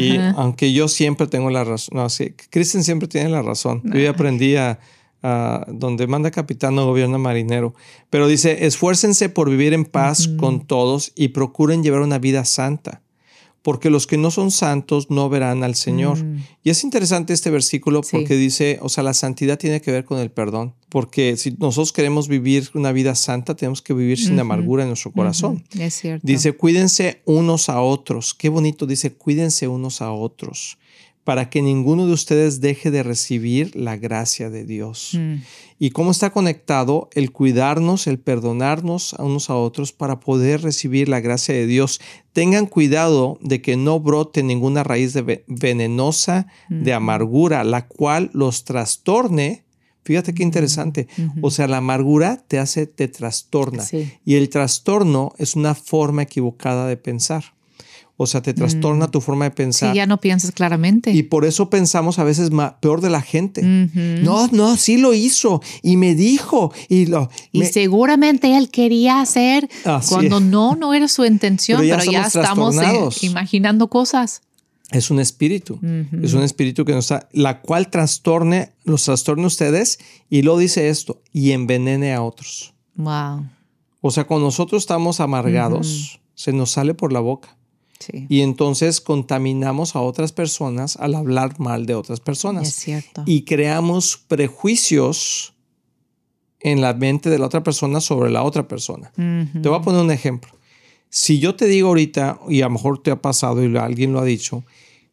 Y 0.01 0.17
aunque 0.37 0.73
yo 0.73 0.89
siempre 0.89 1.27
tengo 1.27 1.51
la 1.51 1.65
razón, 1.65 1.97
no, 1.97 2.09
sí, 2.09 2.35
Cristian 2.51 2.85
siempre 2.85 3.09
tiene 3.09 3.31
la 3.31 3.43
razón. 3.43 3.81
Yo 3.85 3.99
ya 3.99 4.11
aprendí 4.11 4.57
a 4.57 4.79
donde 5.69 6.07
manda 6.07 6.31
capitán 6.31 6.75
no 6.75 6.87
gobierna 6.87 7.19
marinero. 7.19 7.75
Pero 8.11 8.27
dice, 8.27 8.67
esfuércense 8.67 9.29
por 9.29 9.49
vivir 9.49 9.73
en 9.73 9.85
paz 9.85 10.29
con 10.39 10.67
todos 10.67 11.13
y 11.15 11.29
procuren 11.29 11.83
llevar 11.83 12.01
una 12.01 12.19
vida 12.19 12.45
santa, 12.45 13.03
porque 13.63 13.91
los 13.91 14.07
que 14.07 14.19
no 14.19 14.31
son 14.31 14.51
santos 14.51 15.11
no 15.11 15.29
verán 15.29 15.63
al 15.63 15.75
Señor. 15.75 16.23
Mm. 16.23 16.45
Y 16.65 16.71
es 16.71 16.85
interesante 16.85 17.33
este 17.33 17.51
versículo 17.51 18.03
porque 18.11 18.35
dice, 18.35 18.79
o 18.83 18.89
sea, 18.89 19.05
la 19.05 19.15
santidad 19.15 19.59
tiene 19.59 19.81
que 19.81 19.93
ver 19.93 20.05
con 20.05 20.19
el 20.19 20.31
perdón, 20.31 20.75
porque 20.89 21.37
si 21.37 21.53
nosotros 21.53 21.93
queremos 21.93 22.29
vivir 22.29 22.71
una 22.75 22.93
vida 22.93 23.15
santa, 23.15 23.55
tenemos 23.55 23.81
que 23.81 23.95
vivir 23.95 24.19
sin 24.19 24.39
amargura 24.39 24.83
en 24.83 24.91
nuestro 24.91 25.13
corazón. 25.13 25.65
Es 25.79 25.95
cierto. 25.95 26.27
Dice, 26.27 26.53
cuídense 26.53 27.23
unos 27.25 27.69
a 27.69 27.81
otros. 27.81 28.35
Qué 28.35 28.49
bonito, 28.49 28.87
dice, 28.87 29.13
cuídense 29.13 29.69
unos 29.69 30.03
a 30.03 30.13
otros 30.13 30.79
para 31.25 31.51
que 31.51 31.63
ninguno 31.63 32.07
de 32.07 32.13
ustedes 32.13 32.61
deje 32.61 32.91
de 32.91 33.03
recibir 33.03 33.77
la 33.77 33.97
gracia 33.97 34.51
de 34.51 34.65
Dios. 34.65 35.13
Mm. 35.13 35.37
Y 35.79 35.91
cómo 35.91 36.11
está 36.11 36.31
conectado 36.31 37.09
el 37.13 37.33
cuidarnos, 37.33 38.07
el 38.07 38.19
perdonarnos 38.19 39.15
a 39.15 39.25
unos 39.25 39.49
a 39.51 39.57
otros 39.57 39.93
para 39.93 40.21
poder 40.21 40.63
recibir 40.63 41.09
la 41.09 41.21
gracia 41.21 41.55
de 41.55 41.67
Dios. 41.67 42.01
Tengan 42.33 42.67
cuidado 42.67 43.39
de 43.41 43.63
que 43.63 43.77
no 43.77 44.01
brote 44.01 44.43
ninguna 44.43 44.83
raíz 44.83 45.13
de 45.13 45.45
venenosa 45.47 46.47
de 46.69 46.93
amargura, 46.93 47.63
la 47.65 47.87
cual 47.87 48.31
los 48.33 48.65
trastorne. 48.65 49.65
Fíjate 50.05 50.35
qué 50.35 50.43
interesante. 50.43 51.07
O 51.41 51.51
sea, 51.51 51.69
la 51.69 51.79
amargura 51.79 52.45
te 52.49 52.59
hace, 52.59 52.87
te 52.87 53.07
trastorna. 53.09 53.85
Y 54.25 54.35
el 54.35 54.49
trastorno 54.49 55.33
es 55.39 55.55
una 55.55 55.75
forma 55.75 56.23
equivocada 56.23 56.87
de 56.87 56.97
pensar. 56.97 57.55
O 58.23 58.27
sea, 58.27 58.41
te 58.43 58.55
trastorna 58.55 59.07
mm. 59.07 59.11
tu 59.11 59.21
forma 59.21 59.45
de 59.47 59.51
pensar. 59.51 59.91
Sí, 59.91 59.97
ya 59.97 60.07
no 60.07 60.19
piensas 60.19 60.53
claramente. 60.53 61.11
Y 61.13 61.25
por 61.25 61.45
eso 61.45 61.69
pensamos 61.71 62.19
a 62.19 62.25
veces 62.25 62.51
peor 62.81 63.01
de 63.01 63.11
la 63.11 63.21
gente. 63.21 63.63
No, 63.63 64.49
no, 64.49 64.77
sí 64.77 64.97
lo 64.97 65.15
hizo 65.15 65.61
y 65.83 65.97
me 65.97 66.15
dijo 66.15 66.73
y 66.89 67.07
lo. 67.07 67.29
Y 67.51 67.65
seguramente 67.65 68.57
él 68.57 68.71
quería 68.71 69.21
hacer 69.21 69.69
cuando 70.09 70.41
no, 70.41 70.77
no 70.77 70.95
era 70.95 71.09
su 71.09 71.25
intención, 71.25 71.81
pero 71.81 72.05
ya, 72.05 72.23
estamos 72.23 72.77
eh, 72.77 73.09
imaginando 73.27 73.89
cosas. 73.89 74.43
Es 74.91 75.11
un 75.11 75.21
espíritu, 75.21 75.81
es 76.23 76.35
un 76.35 76.43
espíritu 76.43 76.85
que 76.85 76.93
nos 76.93 77.11
está, 77.11 77.29
la 77.33 77.63
cual 77.63 77.89
trastorne, 77.89 78.73
los 78.85 79.05
trastorne 79.05 79.47
ustedes 79.47 79.99
y 80.29 80.43
lo 80.43 80.59
dice 80.59 80.91
esto 80.91 81.23
y 81.33 81.53
envenene 81.53 82.13
a 82.13 82.23
otros. 82.23 82.75
Wow. 82.97 83.47
O 84.03 84.11
sea, 84.11 84.25
cuando 84.25 84.47
nosotros 84.47 84.83
estamos 84.83 85.21
amargados, 85.21 86.21
se 86.35 86.53
nos 86.53 86.73
sale 86.73 86.93
por 86.93 87.13
la 87.13 87.21
boca. 87.21 87.57
Y 88.29 88.41
entonces 88.41 89.01
contaminamos 89.01 89.97
a 89.97 90.01
otras 90.01 90.33
personas 90.33 90.97
al 90.97 91.15
hablar 91.15 91.59
mal 91.59 91.87
de 91.87 91.95
otras 91.95 92.21
personas. 92.21 92.69
Es 92.69 92.75
cierto. 92.75 93.23
Y 93.27 93.43
creamos 93.43 94.17
prejuicios 94.17 95.55
en 96.61 96.81
la 96.81 96.95
mente 96.95 97.31
de 97.31 97.39
la 97.39 97.47
otra 97.47 97.63
persona 97.63 98.01
sobre 98.01 98.31
la 98.31 98.43
otra 98.43 98.69
persona. 98.69 99.13
Te 99.15 99.69
voy 99.69 99.79
a 99.79 99.83
poner 99.83 100.01
un 100.01 100.11
ejemplo. 100.11 100.53
Si 101.11 101.39
yo 101.39 101.55
te 101.55 101.67
digo 101.67 101.89
ahorita, 101.89 102.41
y 102.49 102.63
a 102.63 102.67
lo 102.67 102.71
mejor 102.71 103.03
te 103.03 103.11
ha 103.11 103.21
pasado 103.21 103.63
y 103.63 103.77
alguien 103.77 104.13
lo 104.13 104.21
ha 104.21 104.25
dicho, 104.25 104.65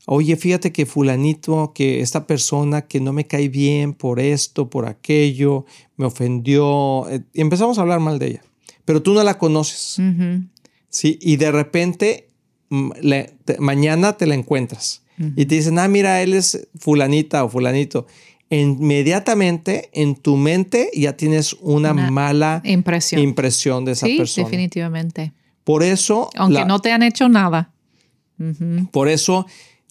oye, 0.05 0.35
fíjate 0.37 0.71
que 0.71 0.85
fulanito, 0.85 1.73
que 1.73 1.99
esta 2.01 2.25
persona 2.25 2.83
que 2.83 3.01
no 3.01 3.13
me 3.13 3.27
cae 3.27 3.49
bien 3.49 3.93
por 3.93 4.19
esto, 4.19 4.69
por 4.69 4.87
aquello, 4.87 5.65
me 5.97 6.05
ofendió, 6.05 7.09
eh, 7.09 7.21
y 7.33 7.41
empezamos 7.41 7.77
a 7.77 7.81
hablar 7.81 7.99
mal 7.99 8.17
de 8.17 8.27
ella, 8.27 8.41
pero 8.85 9.03
tú 9.03 9.13
no 9.13 9.23
la 9.23 9.37
conoces. 9.37 10.01
Sí, 10.89 11.19
y 11.21 11.35
de 11.35 11.51
repente 11.51 12.28
mañana 12.69 14.13
te 14.13 14.25
la 14.25 14.35
encuentras 14.35 15.03
y 15.35 15.45
te 15.45 15.55
dicen, 15.55 15.77
ah, 15.79 15.87
mira, 15.89 16.21
él 16.21 16.33
es 16.33 16.67
fulanita 16.79 17.43
o 17.43 17.49
fulanito. 17.49 18.07
Inmediatamente 18.49 19.89
en 19.93 20.15
tu 20.15 20.37
mente 20.37 20.89
ya 20.95 21.17
tienes 21.17 21.53
una, 21.59 21.93
mala 21.93 22.61
impresión. 22.63 23.21
impresión 23.21 23.83
de 23.83 23.91
esa 23.91 24.05
sí, 24.05 24.17
definitivamente. 24.17 25.33
Por 25.65 25.83
eso... 25.83 26.29
Aunque 26.35 26.63
no 26.63 26.79
te 26.79 26.91
han 26.91 27.03
hecho 27.03 27.27
nada. 27.27 27.71
Por 28.91 29.09
eso 29.09 29.45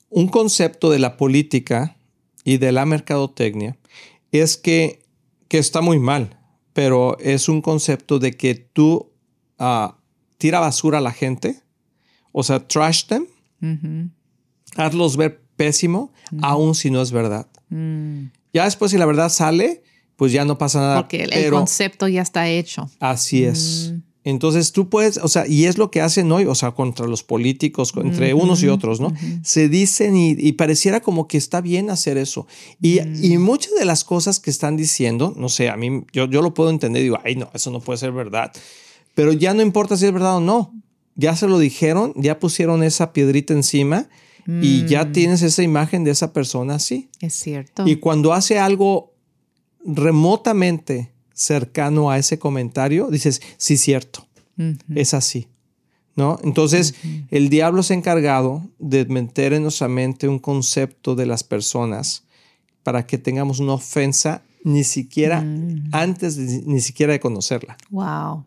un 0.08 0.28
concepto 0.28 0.90
de 0.90 0.98
la 0.98 1.18
política 1.18 1.96
y 2.42 2.56
de 2.56 2.72
la 2.72 2.86
mercadotecnia 2.86 3.76
es 4.32 4.56
que, 4.56 5.02
que 5.48 5.58
está 5.58 5.82
muy 5.82 5.98
mal, 5.98 6.38
pero 6.72 7.18
es 7.18 7.50
un 7.50 7.60
concepto 7.60 8.18
de 8.18 8.32
que 8.32 8.54
tú 8.54 9.12
ah, 9.58 9.98
tira 10.38 10.60
basura 10.60 10.98
a 10.98 11.02
la 11.02 11.12
gente 11.12 11.62
o 12.38 12.42
sea, 12.44 12.64
trash 12.64 13.06
them, 13.06 13.26
hazlos 14.76 15.16
ver 15.16 15.40
pésimo, 15.56 16.12
aun 16.40 16.76
si 16.76 16.88
no 16.88 17.02
es 17.02 17.10
verdad. 17.10 17.48
Mm. 17.68 18.26
Ya 18.52 18.64
después, 18.64 18.92
si 18.92 18.96
la 18.96 19.06
verdad 19.06 19.28
sale, 19.28 19.82
pues 20.14 20.30
ya 20.30 20.44
no 20.44 20.56
pasa 20.56 20.78
nada. 20.78 21.00
Porque 21.00 21.24
el, 21.24 21.50
concepto 21.50 22.06
ya 22.06 22.22
está 22.22 22.48
hecho. 22.48 22.88
Así 23.00 23.42
es. 23.42 23.92
Mm. 23.92 24.02
Entonces 24.22 24.70
tú 24.70 24.88
puedes, 24.88 25.16
o 25.16 25.26
sea, 25.26 25.48
y 25.48 25.64
es 25.64 25.78
lo 25.78 25.90
que 25.90 26.00
hacen 26.00 26.30
hoy, 26.30 26.44
o 26.44 26.54
sea, 26.54 26.70
contra 26.70 27.08
los 27.08 27.24
políticos, 27.24 27.92
entre 27.96 28.34
unos 28.34 28.62
y 28.62 28.68
otros, 28.68 29.00
¿no? 29.00 29.12
Se 29.42 29.68
dicen 29.68 30.16
y, 30.16 30.52
pareciera 30.52 31.00
como 31.00 31.26
que 31.26 31.38
está 31.38 31.60
bien 31.60 31.90
hacer 31.90 32.18
eso. 32.18 32.46
Y, 32.80 33.00
y, 33.00 33.36
muchas 33.38 33.74
de 33.74 33.84
las 33.84 34.04
cosas 34.04 34.38
que 34.38 34.50
están 34.50 34.76
diciendo, 34.76 35.34
no 35.36 35.48
sé, 35.48 35.70
a 35.70 35.76
mí, 35.76 36.04
yo, 36.12 36.26
yo 36.26 36.40
lo 36.40 36.54
puedo 36.54 36.70
entender, 36.70 37.02
digo, 37.02 37.18
ay, 37.24 37.34
no, 37.34 37.50
eso 37.52 37.72
no 37.72 37.80
puede 37.80 37.98
ser 37.98 38.12
verdad. 38.12 38.52
Pero 39.14 39.32
ya 39.32 39.54
no 39.54 39.62
importa 39.62 39.96
si 39.96 40.06
es 40.06 40.12
verdad 40.12 40.36
o 40.36 40.40
no 40.40 40.72
ya 41.18 41.34
se 41.34 41.48
lo 41.48 41.58
dijeron, 41.58 42.14
ya 42.16 42.38
pusieron 42.38 42.84
esa 42.84 43.12
piedrita 43.12 43.52
encima 43.52 44.08
y 44.46 44.86
ya 44.86 45.04
mm. 45.04 45.12
tienes 45.12 45.42
esa 45.42 45.62
imagen 45.62 46.04
de 46.04 46.12
esa 46.12 46.32
persona 46.32 46.76
así. 46.76 47.10
Es 47.20 47.34
cierto. 47.34 47.86
Y 47.86 47.96
cuando 47.96 48.32
hace 48.32 48.58
algo 48.58 49.12
remotamente 49.84 51.12
cercano 51.34 52.10
a 52.10 52.18
ese 52.18 52.38
comentario, 52.38 53.08
dices, 53.10 53.42
sí, 53.58 53.76
cierto, 53.76 54.26
es 54.94 55.12
así. 55.12 55.48
¿No? 56.14 56.38
Entonces, 56.42 56.94
el 57.30 57.48
diablo 57.48 57.82
se 57.82 57.94
ha 57.94 57.96
encargado 57.96 58.62
de 58.78 59.04
meter 59.04 59.52
en 59.52 59.62
nuestra 59.62 59.88
mente 59.88 60.28
un 60.28 60.38
concepto 60.38 61.14
de 61.14 61.26
las 61.26 61.44
personas 61.44 62.24
para 62.82 63.06
que 63.06 63.18
tengamos 63.18 63.58
una 63.60 63.74
ofensa 63.74 64.42
ni 64.64 64.82
siquiera 64.84 65.42
mm. 65.42 65.90
antes 65.92 66.38
ni 66.38 66.80
siquiera 66.80 67.12
de 67.12 67.20
conocerla. 67.20 67.76
Wow. 67.90 68.44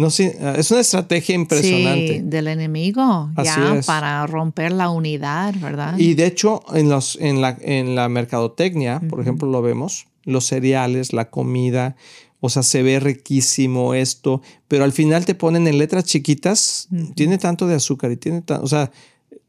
No 0.00 0.08
sé, 0.08 0.38
es 0.56 0.70
una 0.70 0.80
estrategia 0.80 1.34
impresionante. 1.34 2.20
Sí, 2.20 2.22
del 2.24 2.48
enemigo, 2.48 3.28
ya 3.44 3.82
para 3.84 4.26
romper 4.26 4.72
la 4.72 4.88
unidad, 4.88 5.54
¿verdad? 5.60 5.98
Y 5.98 6.14
de 6.14 6.24
hecho, 6.24 6.62
en, 6.72 6.88
los, 6.88 7.18
en, 7.20 7.42
la, 7.42 7.58
en 7.60 7.94
la 7.94 8.08
mercadotecnia, 8.08 9.00
por 9.10 9.20
ejemplo, 9.20 9.46
lo 9.50 9.60
vemos, 9.60 10.06
los 10.24 10.46
cereales, 10.46 11.12
la 11.12 11.28
comida, 11.28 11.96
o 12.40 12.48
sea, 12.48 12.62
se 12.62 12.82
ve 12.82 12.98
riquísimo 12.98 13.92
esto, 13.92 14.40
pero 14.68 14.84
al 14.84 14.92
final 14.92 15.26
te 15.26 15.34
ponen 15.34 15.66
en 15.66 15.76
letras 15.76 16.04
chiquitas, 16.04 16.88
tiene 17.14 17.36
tanto 17.36 17.66
de 17.66 17.74
azúcar 17.74 18.10
y 18.10 18.16
tiene 18.16 18.40
tanto, 18.40 18.64
o 18.64 18.68
sea, 18.68 18.90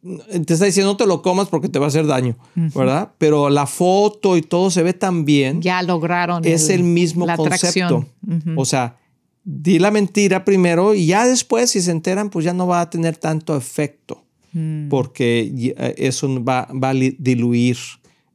te 0.01 0.53
está 0.53 0.65
diciendo 0.65 0.91
no 0.91 0.97
te 0.97 1.05
lo 1.05 1.21
comas 1.21 1.47
porque 1.47 1.69
te 1.69 1.79
va 1.79 1.85
a 1.85 1.87
hacer 1.87 2.07
daño, 2.07 2.35
¿verdad? 2.75 3.13
Pero 3.17 3.49
la 3.49 3.67
foto 3.67 4.35
y 4.35 4.41
todo 4.41 4.69
se 4.69 4.83
ve 4.83 4.91
tan 4.91 5.23
bien. 5.23 5.61
Ya 5.61 5.81
lograron. 5.81 6.43
Es 6.43 6.67
el, 6.67 6.83
mismo 6.83 7.25
concepto. 7.37 8.05
O 8.57 8.65
sea, 8.65 8.97
di 9.43 9.79
la 9.79 9.91
mentira 9.91 10.45
primero 10.45 10.93
y 10.93 11.07
ya 11.07 11.25
después, 11.25 11.71
si 11.71 11.81
se 11.81 11.91
enteran, 11.91 12.29
pues 12.29 12.45
ya 12.45 12.53
no 12.53 12.67
va 12.67 12.81
a 12.81 12.89
tener 12.89 13.17
tanto 13.17 13.55
efecto, 13.57 14.23
Mm. 14.53 14.89
porque 14.89 15.73
eh, 15.77 15.95
eso 15.97 16.27
va, 16.43 16.67
va 16.73 16.89
a 16.89 16.93
diluir 16.93 17.77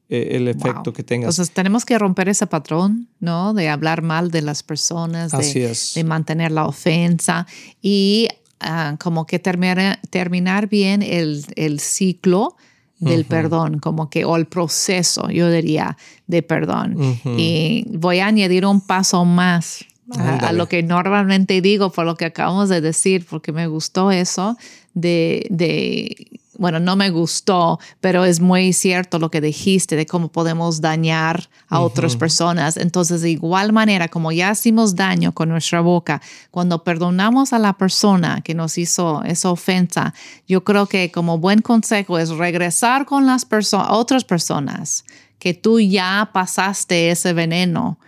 eh, 0.08 0.28
el 0.36 0.48
efecto 0.48 0.84
Wow. 0.86 0.92
que 0.94 1.02
tengas. 1.02 1.34
Entonces 1.34 1.52
tenemos 1.54 1.84
que 1.84 1.98
romper 1.98 2.28
ese 2.30 2.46
patrón, 2.46 3.08
¿no? 3.20 3.52
De 3.52 3.68
hablar 3.68 4.00
mal 4.02 4.30
de 4.30 4.40
las 4.40 4.62
personas, 4.62 5.34
Así 5.34 5.58
de, 5.60 5.72
es. 5.72 5.92
de 5.94 6.04
mantener 6.04 6.52
la 6.52 6.64
ofensa 6.66 7.46
y 7.82 8.28
ah, 8.60 8.96
como 8.98 9.26
que 9.26 9.38
terminar, 9.38 10.00
terminar 10.08 10.68
bien 10.68 11.02
el, 11.02 11.44
el 11.56 11.80
ciclo 11.80 12.56
del 12.98 13.26
perdón, 13.26 13.78
como 13.78 14.08
que, 14.08 14.24
o 14.24 14.36
el 14.36 14.46
proceso, 14.46 15.28
yo 15.28 15.50
diría, 15.50 15.98
de 16.26 16.42
perdón. 16.42 16.96
Y 17.36 17.84
voy 17.90 18.20
a 18.20 18.26
añadir 18.28 18.64
un 18.64 18.80
paso 18.80 19.24
más 19.26 19.84
a, 20.18 20.52
lo 20.52 20.68
que 20.68 20.82
normalmente 20.82 21.60
digo 21.60 21.90
por 21.90 22.06
lo 22.06 22.16
que 22.16 22.26
acabamos 22.26 22.68
de 22.68 22.80
decir, 22.80 23.26
porque 23.28 23.52
me 23.52 23.66
gustó 23.66 24.10
eso 24.10 24.56
de, 24.94 25.46
de, 25.50 26.40
bueno, 26.58 26.80
no 26.80 26.96
me 26.96 27.10
gustó, 27.10 27.78
pero 28.00 28.24
es 28.24 28.40
muy 28.40 28.72
cierto 28.72 29.18
lo 29.18 29.30
que 29.30 29.40
dijiste 29.40 29.96
de 29.96 30.06
cómo 30.06 30.28
podemos 30.28 30.80
dañar 30.80 31.48
a 31.68 31.80
otras 31.80 32.16
personas. 32.16 32.76
Entonces, 32.76 33.20
de 33.20 33.30
igual 33.30 33.72
manera, 33.72 34.08
como 34.08 34.32
ya 34.32 34.52
hicimos 34.52 34.94
daño 34.94 35.32
con 35.32 35.48
nuestra 35.48 35.80
boca, 35.80 36.22
cuando 36.50 36.82
perdonamos 36.82 37.52
a 37.52 37.58
la 37.58 37.74
persona 37.74 38.40
que 38.42 38.54
nos 38.54 38.78
hizo 38.78 39.22
esa 39.24 39.50
ofensa, 39.50 40.14
yo 40.46 40.64
creo 40.64 40.86
que 40.86 41.10
como 41.10 41.38
buen 41.38 41.60
consejo 41.60 42.18
es 42.18 42.30
regresar 42.30 43.06
con 43.06 43.26
las 43.26 43.44
personas, 43.44 43.88
otras 43.90 44.24
personas 44.24 45.04
que 45.38 45.54
tú 45.54 45.78
ya 45.80 46.30
pasaste 46.32 47.10
ese 47.10 47.32
veneno 47.32 47.98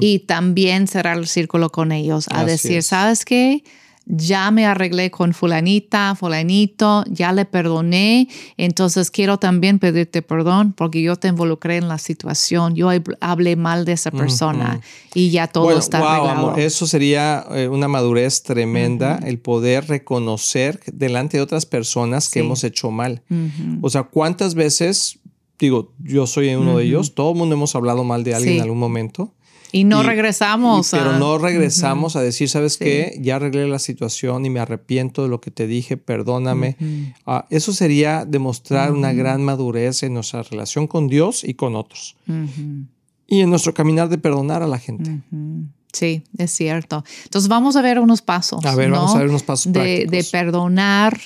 y 0.00 0.20
también 0.20 0.88
cerrar 0.88 1.16
el 1.18 1.26
círculo 1.28 1.70
con 1.70 1.92
ellos, 1.92 2.26
a 2.28 2.40
Así 2.40 2.50
decir, 2.50 2.78
es. 2.78 2.86
¿sabes 2.86 3.24
qué? 3.24 3.62
Ya 4.08 4.52
me 4.52 4.66
arreglé 4.66 5.10
con 5.10 5.34
fulanita, 5.34 6.14
fulanito, 6.14 7.02
ya 7.08 7.32
le 7.32 7.44
perdoné, 7.44 8.28
entonces 8.56 9.10
quiero 9.10 9.38
también 9.38 9.80
pedirte 9.80 10.22
perdón 10.22 10.72
porque 10.72 11.02
yo 11.02 11.16
te 11.16 11.26
involucré 11.26 11.76
en 11.76 11.88
la 11.88 11.98
situación, 11.98 12.76
yo 12.76 12.88
hab- 12.92 13.16
hablé 13.20 13.56
mal 13.56 13.84
de 13.84 13.92
esa 13.92 14.12
persona 14.12 14.80
y 15.12 15.30
ya 15.30 15.48
todo 15.48 15.64
Bueno, 15.64 15.80
está 15.80 15.98
wow, 15.98 16.08
arreglado. 16.08 16.38
amor, 16.50 16.60
eso 16.60 16.86
sería 16.86 17.44
eh, 17.50 17.66
una 17.66 17.88
madurez 17.88 18.44
tremenda, 18.44 19.18
el 19.24 19.40
poder 19.40 19.88
reconocer 19.88 20.80
delante 20.92 21.36
de 21.38 21.42
otras 21.42 21.66
personas 21.66 22.28
que 22.28 22.40
hemos 22.40 22.62
hecho 22.62 22.92
mal. 22.92 23.22
O 23.82 23.90
sea, 23.90 24.04
¿cuántas 24.04 24.54
veces, 24.54 25.18
digo, 25.58 25.92
yo 26.02 26.26
soy 26.26 26.54
uno 26.54 26.78
de 26.78 26.84
ellos, 26.84 27.14
todo 27.14 27.32
el 27.32 27.38
mundo 27.38 27.54
hemos 27.54 27.74
hablado 27.74 28.04
mal 28.04 28.24
de 28.24 28.34
alguien 28.34 28.54
Sí. 28.54 28.56
en 28.58 28.62
algún 28.64 28.78
momento, 28.78 29.32
Y 29.72 29.84
no 29.84 30.02
y- 30.02 30.06
regresamos. 30.06 30.88
y- 30.92 30.96
pero 30.96 31.18
no 31.18 31.38
regresamos 31.38 32.14
a 32.16 32.22
decir, 32.22 32.48
¿sabes 32.48 32.74
Sí. 32.74 32.84
qué? 32.84 33.18
Ya 33.20 33.36
arreglé 33.36 33.66
la 33.68 33.78
situación 33.78 34.46
y 34.46 34.50
me 34.50 34.60
arrepiento 34.60 35.22
de 35.22 35.28
lo 35.28 35.40
que 35.40 35.50
te 35.50 35.66
dije, 35.66 35.96
perdóname. 35.96 36.76
Ah, 37.26 37.46
eso 37.50 37.72
sería 37.72 38.24
demostrar 38.24 38.92
una 38.92 39.12
gran 39.12 39.42
madurez 39.44 40.02
en 40.02 40.14
nuestra 40.14 40.42
relación 40.42 40.86
con 40.86 41.08
Dios 41.08 41.42
y 41.44 41.54
con 41.54 41.74
otros. 41.74 42.16
Y 43.26 43.40
en 43.40 43.50
nuestro 43.50 43.74
caminar 43.74 44.08
de 44.08 44.18
perdonar 44.18 44.62
a 44.62 44.68
la 44.68 44.78
gente. 44.78 45.20
Sí, 45.92 46.22
es 46.38 46.50
cierto. 46.52 47.02
Entonces 47.24 47.48
vamos 47.48 47.74
a 47.74 47.82
ver 47.82 47.98
unos 47.98 48.20
pasos. 48.22 48.64
A 48.64 48.74
ver, 48.74 48.90
vamos 48.90 49.14
a 49.14 49.18
ver 49.18 49.28
unos 49.30 49.42
pasos 49.42 49.72
de, 49.72 49.80
prácticos. 49.80 50.10
de 50.12 50.24
perdonar 50.30 51.18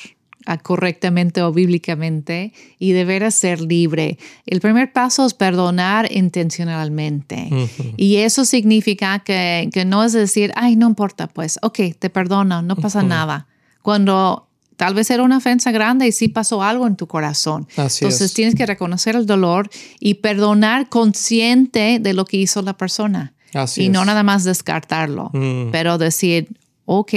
correctamente 0.63 1.43
o 1.43 1.53
bíblicamente 1.53 2.53
y 2.79 2.93
de 2.93 3.05
veras 3.05 3.35
ser 3.35 3.61
libre. 3.61 4.19
El 4.47 4.61
primer 4.61 4.93
paso 4.93 5.27
es 5.27 5.35
perdonar 5.35 6.11
intencionalmente. 6.11 7.51
Y 7.97 8.17
eso 8.17 8.45
significa 8.45 9.19
que, 9.21 9.69
que 9.73 9.85
no 9.85 10.05
es 10.05 10.13
decir, 10.13 10.53
ay, 10.57 10.77
no 10.77 10.87
importa, 10.89 11.27
pues, 11.27 11.59
ok, 11.63 11.79
te 11.99 12.11
perdono, 12.11 12.63
no 12.63 12.77
pasa 12.77 13.03
nada. 13.03 13.47
Cuando 13.83 14.47
tal 14.77 14.95
vez 14.95 15.11
era 15.11 15.23
una 15.23 15.37
ofensa 15.37 15.71
grande 15.73 16.07
y 16.09 16.13
sí 16.13 16.29
pasó 16.29 16.63
algo 16.63 16.87
en 16.87 16.97
tu 16.97 17.07
corazón. 17.07 17.69
Así 17.77 18.05
Entonces 18.05 18.29
es. 18.29 18.35
tienes 18.35 18.55
que 18.55 18.65
reconocer 18.67 19.15
el 19.17 19.27
dolor 19.27 19.69
y 19.99 20.15
perdonar 20.15 20.89
consciente 20.89 21.99
de 22.01 22.13
lo 22.15 22.25
que 22.25 22.39
hizo 22.39 22.63
la 22.63 22.77
persona 22.77 23.35
Así 23.53 23.85
y 23.85 23.89
no 23.91 24.05
nada 24.05 24.23
más 24.23 24.45
descartarlo, 24.45 25.31
Mm. 25.35 25.71
pero 25.71 25.99
decir, 25.99 26.49
ok, 26.87 27.13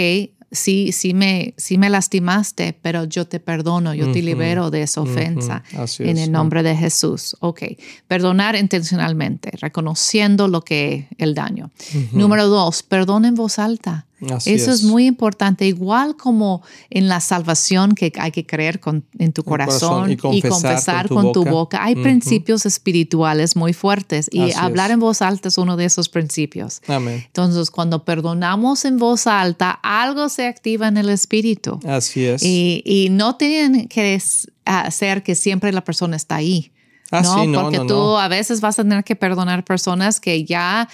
sí, 0.54 0.92
sí 0.94 1.14
me, 1.14 1.54
sí 1.58 1.78
me 1.78 1.90
lastimaste, 1.90 2.78
pero 2.82 3.04
yo 3.04 3.28
te 3.28 3.40
perdono, 3.42 3.94
yo 3.94 4.12
te 4.12 4.22
libero 4.22 4.72
de 4.72 4.84
esa 4.84 5.02
ofensa 5.02 5.64
ujú, 5.74 5.82
así 5.82 6.04
en 6.04 6.18
es, 6.18 6.24
el 6.26 6.32
nombre 6.32 6.64
de 6.64 6.76
Jesús. 6.76 7.36
Ok, 7.42 7.64
perdonar 8.08 8.56
intencionalmente, 8.56 9.52
reconociendo 9.60 10.48
lo 10.48 10.62
que 10.62 11.08
el 11.18 11.34
daño. 11.34 11.72
Número 12.12 12.48
dos, 12.48 12.84
perdón 12.84 13.26
en 13.26 13.36
voz 13.36 13.60
alta. 13.60 14.06
Así 14.32 14.54
Eso 14.54 14.72
es. 14.72 14.80
es. 14.80 14.84
muy 14.86 15.06
importante, 15.08 15.66
igual 15.68 16.16
como 16.16 16.62
en 16.90 17.08
la 17.08 17.20
salvación 17.20 17.96
que 17.96 18.12
hay 18.20 18.32
que 18.32 18.46
creer 18.46 18.80
con- 18.80 19.06
en 19.20 19.34
tu 19.34 19.44
corazón 19.44 19.90
corazón 20.08 20.10
y 20.12 20.14
y 20.14 20.18
confesar 20.42 20.52
confesar, 20.62 21.08
con 21.10 21.18
tu 21.18 21.24
con 21.24 21.32
tu 21.34 21.40
boca. 21.42 21.52
boca. 21.52 21.84
Hay 21.84 21.94
Ujú. 21.94 22.04
principios 22.04 22.66
espirituales 22.66 23.56
muy 23.56 23.74
fuertes 23.74 24.30
y 24.32 24.42
Así 24.42 24.54
hablar 24.58 24.90
es. 24.90 24.96
en 24.96 25.00
voz 25.00 25.22
alta 25.22 25.48
es 25.48 25.58
uno 25.58 25.78
de 25.78 25.86
esos 25.86 26.10
principios. 26.10 26.82
Amén. 26.88 27.24
Entonces, 27.26 27.72
cuando 27.72 28.04
perdonamos 28.06 28.86
en 28.86 28.98
voz 28.98 29.28
alta, 29.28 29.72
algo 29.84 30.30
se 30.30 30.48
activa 30.48 30.88
en 30.88 30.98
el 30.98 31.10
espíritu. 31.10 31.80
Así 31.88 32.26
es. 32.26 32.44
Y, 32.44 32.82
y 32.86 33.10
no 33.10 33.36
tienen 33.36 33.88
que 33.88 34.22
hacer 34.66 35.24
que 35.24 35.36
siempre 35.36 35.72
la 35.72 35.84
persona 35.84 36.16
está 36.16 36.36
ahí. 36.36 36.72
Ah, 37.12 37.22
¿no? 37.22 37.42
sí, 37.42 37.48
no, 37.48 37.62
Porque 37.64 37.78
no, 37.78 37.86
tú 37.86 38.18
a 38.18 38.28
veces 38.28 38.60
vas 38.62 38.80
a 38.80 38.84
tener 38.84 39.04
que 39.04 39.16
perdonar 39.16 39.64
personas 39.64 40.20
que 40.20 40.46
ya 40.46 40.90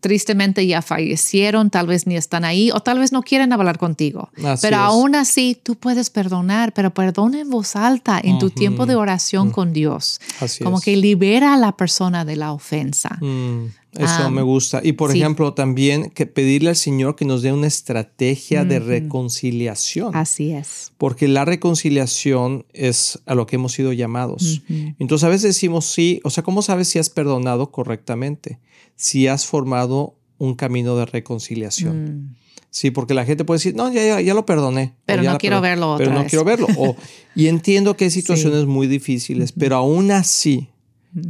tristemente 0.00 0.66
ya 0.66 0.82
fallecieron, 0.82 1.70
tal 1.70 1.86
vez 1.86 2.06
ni 2.06 2.16
están 2.16 2.44
ahí 2.44 2.70
o 2.70 2.80
tal 2.80 2.98
vez 2.98 3.12
no 3.12 3.22
quieren 3.22 3.52
hablar 3.52 3.78
contigo. 3.78 4.30
Así 4.44 4.62
pero 4.66 4.76
es. 4.76 4.82
aún 4.82 5.14
así 5.14 5.58
tú 5.62 5.74
puedes 5.76 6.10
perdonar, 6.10 6.72
pero 6.74 6.92
perdona 6.94 7.40
en 7.40 7.50
voz 7.50 7.76
alta 7.76 8.20
en 8.22 8.38
tu 8.38 8.50
tiempo 8.50 8.86
de 8.86 8.94
oración 8.96 9.50
con 9.50 9.72
Dios. 9.72 10.20
Así 10.40 10.62
Como 10.64 10.78
es. 10.78 10.84
que 10.84 10.96
libera 10.96 11.54
a 11.54 11.56
la 11.56 11.72
persona 11.72 12.24
de 12.24 12.36
la 12.36 12.52
ofensa. 12.52 13.18
Mm, 13.20 13.66
eso 13.94 14.06
Ah, 14.26 14.30
me 14.30 14.42
gusta. 14.42 14.80
Y 14.84 14.92
por 14.92 15.10
sí. 15.12 15.18
ejemplo, 15.18 15.54
también 15.54 16.10
que 16.10 16.26
pedirle 16.26 16.68
al 16.70 16.76
Señor 16.76 17.16
que 17.16 17.24
nos 17.24 17.42
dé 17.42 17.52
una 17.52 17.66
estrategia 17.66 18.64
de 18.64 18.78
reconciliación. 18.78 20.14
Así 20.14 20.52
es. 20.52 20.92
Porque 20.98 21.26
la 21.28 21.44
reconciliación 21.44 22.66
es 22.72 23.18
a 23.26 23.34
lo 23.34 23.46
que 23.46 23.56
hemos 23.56 23.72
sido 23.72 23.92
llamados. 23.92 24.62
Entonces 24.98 25.24
a 25.24 25.28
veces 25.28 25.42
decimos 25.54 25.86
sí, 25.86 26.20
o 26.24 26.30
sea, 26.30 26.42
¿cómo 26.42 26.62
sabes 26.62 26.88
si 26.88 26.98
has 26.98 27.10
perdonado 27.10 27.70
correctamente? 27.70 28.58
Si 28.98 29.26
has 29.28 29.46
formado 29.46 30.16
un 30.38 30.54
camino 30.54 30.94
de 30.96 31.06
reconciliación. 31.06 32.04
Mm. 32.04 32.34
Sí, 32.70 32.90
porque 32.90 33.14
la 33.14 33.24
gente 33.24 33.44
puede 33.46 33.58
decir, 33.58 33.74
no, 33.74 33.90
ya, 33.90 34.04
ya, 34.04 34.20
ya 34.20 34.34
lo 34.34 34.44
perdoné. 34.44 34.94
Pero 35.06 35.22
no 35.22 35.38
quiero 35.38 35.62
perdoné, 35.62 35.68
verlo 35.70 35.94
Pero 35.96 36.10
otra 36.10 36.14
no 36.14 36.20
vez. 36.24 36.30
quiero 36.30 36.44
verlo. 36.44 36.66
O- 36.76 36.96
y 37.34 37.46
entiendo 37.46 37.96
que 37.96 38.04
hay 38.04 38.10
situaciones 38.10 38.66
muy 38.66 38.86
difíciles, 38.86 39.52
pero 39.52 39.76
aún 39.76 40.10
así 40.10 40.68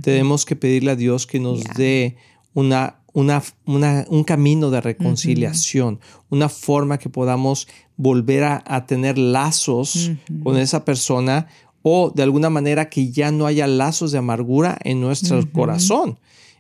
tenemos 0.02 0.44
que 0.44 0.56
pedirle 0.56 0.90
a 0.90 0.96
Dios 0.96 1.26
que 1.28 1.38
nos 1.38 1.62
dé 1.76 2.16
una, 2.54 2.96
una, 3.12 3.42
una- 3.66 4.04
un 4.08 4.24
camino 4.24 4.70
de 4.70 4.80
reconciliación, 4.80 6.00
una 6.30 6.48
forma 6.48 6.98
que 6.98 7.08
podamos 7.08 7.68
volver 7.96 8.44
a, 8.44 8.64
a 8.66 8.86
tener 8.86 9.16
lazos 9.18 10.10
con 10.42 10.56
esa 10.56 10.84
persona 10.84 11.46
o 11.82 12.10
de 12.14 12.22
alguna 12.24 12.50
manera 12.50 12.88
que 12.90 13.10
ya 13.12 13.30
no 13.30 13.46
haya 13.46 13.66
lazos 13.66 14.10
de 14.12 14.18
amargura 14.18 14.76
en 14.82 15.00
nuestro 15.00 15.48
corazón. 15.52 16.18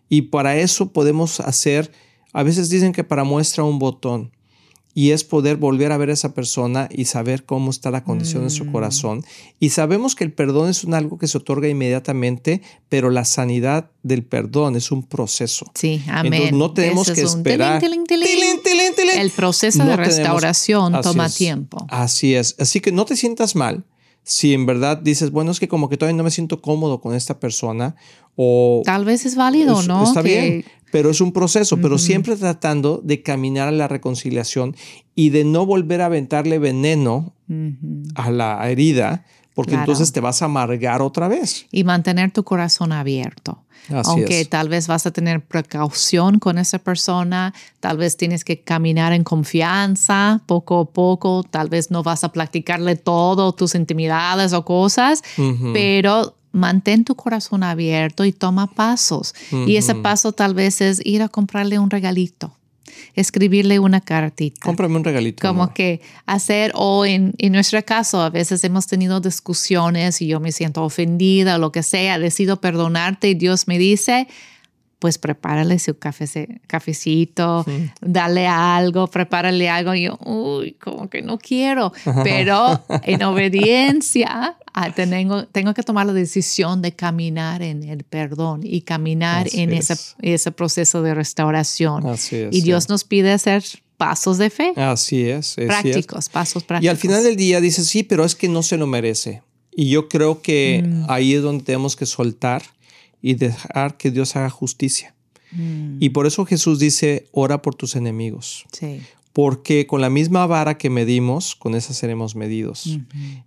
Y 0.08 0.22
para 0.22 0.56
eso 0.56 0.92
podemos 0.92 1.40
hacer, 1.40 1.90
a 2.32 2.42
veces 2.42 2.70
dicen 2.70 2.92
que 2.92 3.04
para 3.04 3.24
muestra 3.24 3.64
un 3.64 3.78
botón. 3.78 4.32
Y 4.94 5.10
es 5.12 5.22
poder 5.22 5.58
volver 5.58 5.92
a 5.92 5.96
ver 5.96 6.10
a 6.10 6.14
esa 6.14 6.34
persona 6.34 6.88
y 6.90 7.04
saber 7.04 7.44
cómo 7.44 7.70
está 7.70 7.92
la 7.92 8.02
condición 8.02 8.42
de 8.42 8.50
su 8.50 8.64
Mm. 8.64 8.72
corazón. 8.72 9.24
Y 9.60 9.68
sabemos 9.70 10.16
que 10.16 10.24
el 10.24 10.32
perdón 10.32 10.68
es 10.70 10.82
un 10.82 10.92
algo 10.94 11.18
que 11.18 11.28
se 11.28 11.38
otorga 11.38 11.68
inmediatamente, 11.68 12.62
pero 12.88 13.10
la 13.10 13.24
sanidad 13.24 13.90
del 14.02 14.24
perdón 14.24 14.74
es 14.74 14.90
un 14.90 15.04
proceso. 15.04 15.66
Sí, 15.74 16.02
amén. 16.08 16.32
Entonces 16.32 16.58
no 16.58 16.72
tenemos 16.72 17.06
que 17.12 17.20
es 17.20 17.34
esperar. 17.34 17.80
tiling, 17.80 18.04
tiling, 18.06 18.26
tiling. 18.96 19.20
El 19.20 19.30
proceso 19.30 19.84
No 19.84 19.90
de 19.90 19.96
restauración 19.98 21.00
toma 21.02 21.26
es. 21.26 21.34
tiempo. 21.36 21.86
Así 21.90 22.34
es. 22.34 22.56
Así 22.58 22.80
que 22.80 22.90
no 22.90 23.04
te 23.04 23.14
sientas 23.14 23.54
mal 23.54 23.84
si 24.30 24.52
en 24.52 24.66
verdad 24.66 24.98
dices, 24.98 25.30
bueno, 25.30 25.50
es 25.50 25.58
que 25.58 25.68
como 25.68 25.88
que 25.88 25.96
todavía 25.96 26.18
no 26.18 26.22
me 26.24 26.30
siento 26.30 26.60
cómodo 26.60 27.00
con 27.00 27.14
esta 27.14 27.40
persona 27.40 27.96
o 28.36 28.82
Tal 28.84 29.06
vez 29.06 29.24
es 29.24 29.36
válido, 29.36 29.80
es- 29.80 29.88
¿no? 29.88 30.04
Está 30.04 30.22
Que- 30.22 30.28
bien, 30.28 30.64
pero 30.92 31.08
es 31.08 31.22
un 31.22 31.32
proceso, 31.32 31.78
pero 31.78 31.96
siempre 31.96 32.36
tratando 32.36 33.00
de 33.02 33.22
caminar 33.22 33.68
a 33.68 33.72
la 33.72 33.88
reconciliación 33.88 34.76
y 35.14 35.30
de 35.30 35.44
no 35.44 35.64
volver 35.64 36.02
a 36.02 36.06
aventarle 36.06 36.58
veneno 36.58 37.32
a 38.16 38.30
la 38.30 38.70
herida, 38.70 39.24
porque 39.58 39.72
Claro. 39.72 39.82
entonces 39.90 40.12
te 40.12 40.20
vas 40.20 40.40
a 40.40 40.44
amargar 40.44 41.02
otra 41.02 41.26
vez. 41.26 41.66
Y 41.72 41.82
mantener 41.82 42.30
tu 42.30 42.44
corazón 42.44 42.92
abierto. 42.92 43.64
Así 43.88 44.08
Aunque 44.10 44.42
es. 44.42 44.48
tal 44.48 44.68
vez 44.68 44.86
vas 44.86 45.04
a 45.06 45.10
tener 45.10 45.40
precaución 45.44 46.38
con 46.38 46.58
esa 46.58 46.78
persona, 46.78 47.52
tal 47.80 47.96
vez 47.96 48.16
tienes 48.16 48.44
que 48.44 48.60
caminar 48.60 49.12
en 49.12 49.24
confianza 49.24 50.42
poco 50.46 50.78
a 50.78 50.84
poco, 50.84 51.42
tal 51.42 51.68
vez 51.68 51.90
no 51.90 52.04
vas 52.04 52.22
a 52.22 52.28
platicarle 52.30 52.94
todo, 52.94 53.50
tus 53.52 53.74
intimidades 53.74 54.52
o 54.52 54.64
cosas, 54.64 55.24
pero 55.72 56.36
mantén 56.52 57.02
tu 57.04 57.16
corazón 57.16 57.64
abierto 57.64 58.24
y 58.24 58.30
toma 58.30 58.68
pasos. 58.68 59.34
Y 59.66 59.74
ese 59.74 59.96
paso 59.96 60.30
tal 60.30 60.54
vez 60.54 60.80
es 60.80 61.04
ir 61.04 61.20
a 61.20 61.28
comprarle 61.28 61.80
un 61.80 61.90
regalito. 61.90 62.52
Escribirle 63.14 63.78
una 63.78 64.00
cartita. 64.00 64.60
Cómprame 64.62 64.96
un 64.96 65.04
regalito. 65.04 65.46
Como 65.46 65.72
que 65.72 66.00
hacer, 66.26 66.72
o 66.74 67.04
en, 67.04 67.32
en 67.38 67.52
nuestro 67.52 67.82
caso, 67.84 68.20
a 68.20 68.30
veces 68.30 68.62
hemos 68.64 68.86
tenido 68.86 69.20
discusiones 69.20 70.20
y 70.22 70.28
yo 70.28 70.40
me 70.40 70.52
siento 70.52 70.84
ofendida 70.84 71.56
o 71.56 71.58
lo 71.58 71.72
que 71.72 71.82
sea, 71.82 72.18
decido 72.18 72.60
perdonarte 72.60 73.28
y 73.28 73.34
Dios 73.34 73.68
me 73.68 73.78
dice, 73.78 74.28
pues 74.98 75.16
prepárale 75.18 75.78
su 75.78 75.96
cafecito, 75.96 77.64
dale 78.00 78.46
algo, 78.46 79.06
prepárale 79.06 79.68
algo. 79.68 79.94
Y 79.94 80.02
yo, 80.04 80.18
uy, 80.24 80.72
como 80.72 81.08
que 81.08 81.22
no 81.22 81.38
quiero. 81.38 81.92
Pero 82.24 82.82
en 83.04 83.22
obediencia 83.22 84.56
ah, 84.72 84.92
tengo, 84.92 85.46
tengo 85.46 85.74
que 85.74 85.82
tomar 85.82 86.06
la 86.06 86.12
decisión 86.12 86.82
de 86.82 86.92
caminar 86.92 87.62
en 87.62 87.84
el 87.84 88.04
perdón 88.04 88.60
y 88.64 88.82
caminar 88.82 89.48
en 89.52 89.72
ese, 89.72 89.94
ese, 90.20 90.50
proceso 90.52 91.02
de 91.02 91.14
restauración. 91.14 92.04
y 92.50 92.60
Dios 92.62 92.88
nos 92.88 93.04
pide 93.04 93.32
hacer 93.32 93.62
pasos 93.96 94.38
de 94.38 94.50
fe. 94.50 94.72
Así 94.76 95.28
es. 95.28 95.54
prácticos, 95.54 96.28
pasos 96.28 96.64
prácticos. 96.64 96.84
Y 96.84 96.88
al 96.88 96.96
final 96.96 97.22
del 97.22 97.36
día 97.36 97.60
dice, 97.60 97.84
sí, 97.84 98.02
pero 98.02 98.24
es 98.24 98.34
que 98.34 98.48
no 98.48 98.62
se 98.62 98.76
lo 98.76 98.86
merece. 98.86 99.42
Y 99.70 99.90
yo 99.90 100.08
creo 100.08 100.42
que 100.42 100.82
mm. 100.84 101.04
ahí 101.08 101.34
es 101.34 101.42
donde 101.42 101.62
tenemos 101.62 101.94
que 101.94 102.04
soltar 102.04 102.62
y 103.20 103.34
dejar 103.34 103.96
que 103.96 104.10
Dios 104.10 104.36
haga 104.36 104.50
justicia. 104.50 105.14
Mm. 105.52 105.96
Y 106.00 106.10
por 106.10 106.26
eso 106.26 106.44
Jesús 106.44 106.78
dice, 106.78 107.26
ora 107.32 107.62
por 107.62 107.74
tus 107.74 107.96
enemigos. 107.96 108.66
Sí. 108.72 109.00
Porque 109.32 109.86
con 109.86 110.00
la 110.00 110.10
misma 110.10 110.46
vara 110.46 110.78
que 110.78 110.90
medimos, 110.90 111.54
con 111.54 111.74
esa 111.74 111.94
seremos 111.94 112.34
medidos. 112.34 112.98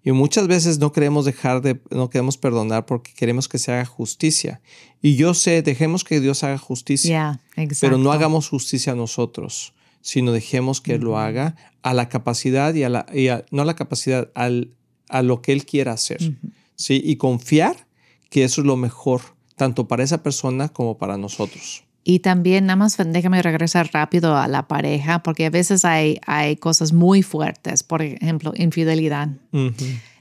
Y 0.03 0.11
muchas 0.13 0.47
veces 0.47 0.79
no 0.79 0.93
queremos 0.93 1.25
dejar 1.25 1.61
de, 1.61 1.81
no 1.89 2.09
queremos 2.09 2.37
perdonar 2.37 2.85
porque 2.85 3.11
queremos 3.13 3.49
que 3.49 3.57
se 3.57 3.73
haga 3.73 3.85
justicia. 3.85 4.61
Y 5.01 5.15
yo 5.15 5.33
sé, 5.33 5.61
dejemos 5.61 6.05
que 6.05 6.21
Dios 6.21 6.43
haga 6.43 6.57
justicia. 6.57 7.41
pero 7.81 7.97
no 7.97 8.13
hagamos 8.13 8.47
justicia 8.47 8.93
a 8.93 8.95
nosotros, 8.95 9.73
sino 10.01 10.31
dejemos 10.31 10.79
que 10.79 10.93
Él 10.93 11.01
lo 11.01 11.17
haga 11.17 11.57
a 11.81 11.93
la 11.93 12.07
capacidad 12.07 12.73
y 12.73 12.83
a 12.83 12.89
la, 12.89 13.05
no 13.51 13.63
a 13.63 13.65
la 13.65 13.75
capacidad, 13.75 14.31
al, 14.33 14.71
a 15.09 15.23
lo 15.23 15.41
que 15.41 15.51
Él 15.51 15.65
quiera 15.65 15.91
hacer. 15.91 16.37
¿sí? 16.75 17.01
Y 17.03 17.17
confiar 17.17 17.85
que 18.29 18.45
eso 18.45 18.61
es 18.61 18.67
lo 18.67 18.77
mejor 18.77 19.21
tanto 19.61 19.87
para 19.87 20.03
esa 20.03 20.23
persona 20.23 20.69
como 20.69 20.97
para 20.97 21.17
nosotros. 21.17 21.83
Y 22.03 22.21
también, 22.21 22.65
nada 22.65 22.77
más 22.77 22.97
déjame 22.97 23.43
regresar 23.43 23.91
rápido 23.93 24.35
a 24.35 24.47
la 24.47 24.67
pareja, 24.67 25.21
porque 25.21 25.45
a 25.45 25.51
veces 25.51 25.85
hay, 25.85 26.19
hay 26.25 26.55
cosas 26.55 26.93
muy 26.93 27.21
fuertes, 27.21 27.83
por 27.83 28.01
ejemplo, 28.01 28.53
infidelidad. 28.55 29.29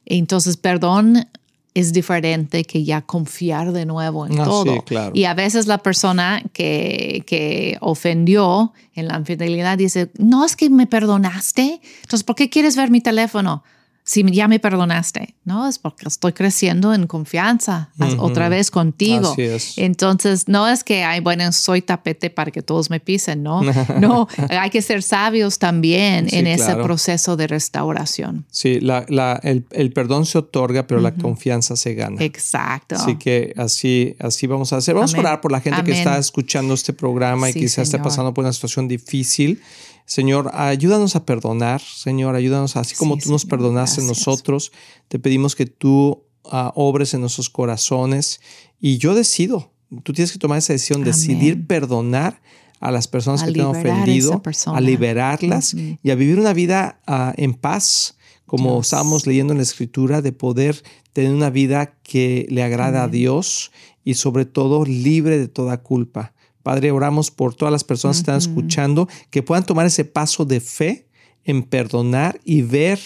Entonces, 0.05 0.59
perdón 0.59 1.26
es 1.72 1.94
diferente 1.94 2.64
que 2.64 2.85
ya 2.85 3.00
confiar 3.00 3.72
de 3.72 3.87
nuevo 3.87 4.26
en 4.26 4.38
ah, 4.40 4.44
todo. 4.44 4.83
claro. 4.83 5.12
Y 5.14 5.24
a 5.24 5.33
veces 5.33 5.66
la 5.66 5.79
persona 5.79 6.42
que, 6.53 7.22
que 7.26 7.79
ofendió 7.81 8.74
en 8.94 9.09
la 9.09 9.16
infidelidad 9.16 9.79
dice, 9.79 10.11
no 10.18 10.44
es 10.44 10.57
que 10.57 10.68
me 10.68 10.87
perdonaste, 10.87 11.81
entonces, 12.03 12.24
¿por 12.24 12.37
qué 12.37 12.50
quieres 12.50 12.76
ver 12.76 12.90
mi 12.90 13.00
teléfono? 13.00 13.62
Si 14.11 14.25
ya 14.33 14.49
me 14.49 14.59
perdonaste, 14.59 15.37
¿no? 15.44 15.68
Es 15.68 15.79
porque 15.79 16.09
estoy 16.09 16.33
creciendo 16.33 16.92
en 16.92 17.07
confianza 17.07 17.90
otra 18.18 18.49
vez 18.49 18.73
contigo. 18.73 19.37
Entonces, 19.77 20.49
no 20.49 20.66
es 20.66 20.83
que, 20.83 21.05
ay, 21.05 21.20
bueno, 21.20 21.53
soy 21.53 21.81
tapete 21.81 22.29
para 22.29 22.51
que 22.51 22.61
todos 22.61 22.90
me 22.90 22.99
pisen, 22.99 23.44
¿no? 23.44 23.62
no, 24.01 24.27
hay 24.51 24.70
que 24.70 24.83
ser 24.83 25.05
sabios 25.05 25.61
también 25.61 26.27
en 26.33 26.49
ese 26.49 26.75
proceso 26.75 27.37
de 27.37 27.46
restauración. 27.46 28.46
Sí, 28.51 28.81
la, 28.81 29.07
la, 29.09 29.38
el, 29.44 29.64
el, 29.70 29.92
perdón 29.92 30.27
se 30.27 30.38
otorga, 30.38 30.88
pero 30.88 31.01
la 31.01 31.14
confianza 31.14 31.77
se 31.77 31.94
gana. 31.94 32.20
Exacto. 32.20 32.96
Así 32.96 33.14
que 33.14 33.55
así, 33.57 34.16
así 34.18 34.49
vamos 34.49 34.73
a 34.73 34.79
hacer. 34.79 34.96
Vamos 34.96 35.14
a 35.14 35.20
orar 35.20 35.40
por 35.40 35.53
la 35.53 35.61
gente 35.61 35.85
que 35.85 35.92
está 35.92 36.18
escuchando 36.18 36.75
este 36.75 36.92
programa 36.92 37.49
y 37.49 37.55
quizás 37.55 37.85
esté 37.85 38.01
pasando 38.01 38.35
por 38.35 38.42
una 38.42 38.53
situación 38.53 38.88
difícil. 38.88 39.62
Señor, 40.11 40.51
ayúdanos 40.55 41.14
a 41.14 41.25
perdonar, 41.25 41.81
Señor, 41.81 42.35
ayúdanos, 42.35 42.75
así 42.75 42.96
como 42.96 43.16
tú 43.16 43.31
nos 43.31 43.44
perdonaste 43.44 44.03
nosotros, 44.03 44.73
te 45.07 45.20
pedimos 45.20 45.55
que 45.55 45.66
tú 45.66 46.25
ah, 46.51 46.73
obres 46.75 47.14
en 47.14 47.20
nuestros 47.20 47.49
corazones. 47.49 48.40
Y 48.81 48.99
yo 48.99 49.14
decido, 49.14 49.70
tú 50.03 50.12
tienes 50.12 50.33
que 50.33 50.40
tomar 50.40 50.59
esa 50.59 50.73
decisión, 50.73 51.05
decidir 51.05 51.64
perdonar 51.64 52.42
a 52.81 52.90
las 52.90 53.07
personas 53.07 53.44
que 53.44 53.53
te 53.53 53.61
han 53.61 53.68
ofendido, 53.68 54.42
a 54.66 54.81
liberarlas 54.81 55.75
y 55.75 56.11
a 56.11 56.16
vivir 56.16 56.40
una 56.40 56.55
vida 56.55 57.01
ah, 57.07 57.33
en 57.37 57.55
paz, 57.55 58.16
como 58.46 58.81
estábamos 58.81 59.29
leyendo 59.29 59.53
en 59.53 59.59
la 59.59 59.62
escritura, 59.62 60.23
de 60.23 60.33
poder 60.33 60.83
tener 61.12 61.33
una 61.33 61.51
vida 61.51 61.94
que 62.03 62.49
le 62.51 62.64
agrada 62.64 63.05
a 63.05 63.09
Dios 63.09 63.70
y 64.03 64.14
sobre 64.14 64.44
todo 64.44 64.85
libre 64.85 65.38
de 65.38 65.46
toda 65.46 65.85
culpa. 65.85 66.35
Padre, 66.62 66.90
oramos 66.90 67.31
por 67.31 67.55
todas 67.55 67.73
las 67.73 67.85
personas 67.85 68.18
que 68.18 68.20
están 68.20 68.37
escuchando, 68.37 69.09
que 69.31 69.42
puedan 69.42 69.64
tomar 69.64 69.87
ese 69.87 70.05
paso 70.05 70.44
de 70.44 70.61
fe 70.61 71.07
en 71.44 71.62
perdonar 71.62 72.40
y 72.44 72.62
ver 72.62 72.99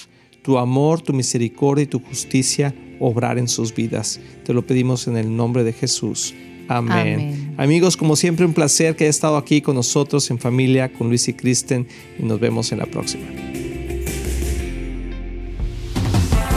tu 0.43 0.59
amor, 0.59 1.01
tu 1.01 1.13
misericordia 1.13 1.85
y 1.85 1.87
tu 1.87 2.01
justicia 2.01 2.75
obrar 3.01 3.39
en 3.39 3.49
sus 3.49 3.75
vidas. 3.75 4.21
Te 4.45 4.53
lo 4.53 4.67
pedimos 4.67 5.07
en 5.07 5.17
el 5.17 5.35
nombre 5.35 5.65
de 5.65 5.73
Jesús. 5.73 6.35
Amén. 6.69 7.55
Amigos, 7.59 7.97
como 7.97 8.17
siempre, 8.17 8.47
un 8.47 8.55
placer 8.55 8.97
que 8.97 9.05
haya 9.05 9.11
estado 9.11 9.37
aquí 9.37 9.61
con 9.61 9.75
nosotros 9.75 10.31
en 10.31 10.39
familia, 10.39 10.93
con 10.93 11.09
Luis 11.09 11.29
y 11.29 11.35
Kristen, 11.35 11.87
y 12.19 12.23
nos 12.23 12.41
vemos 12.41 12.73
en 12.73 12.79
la 12.79 12.87
próxima. 12.87 13.25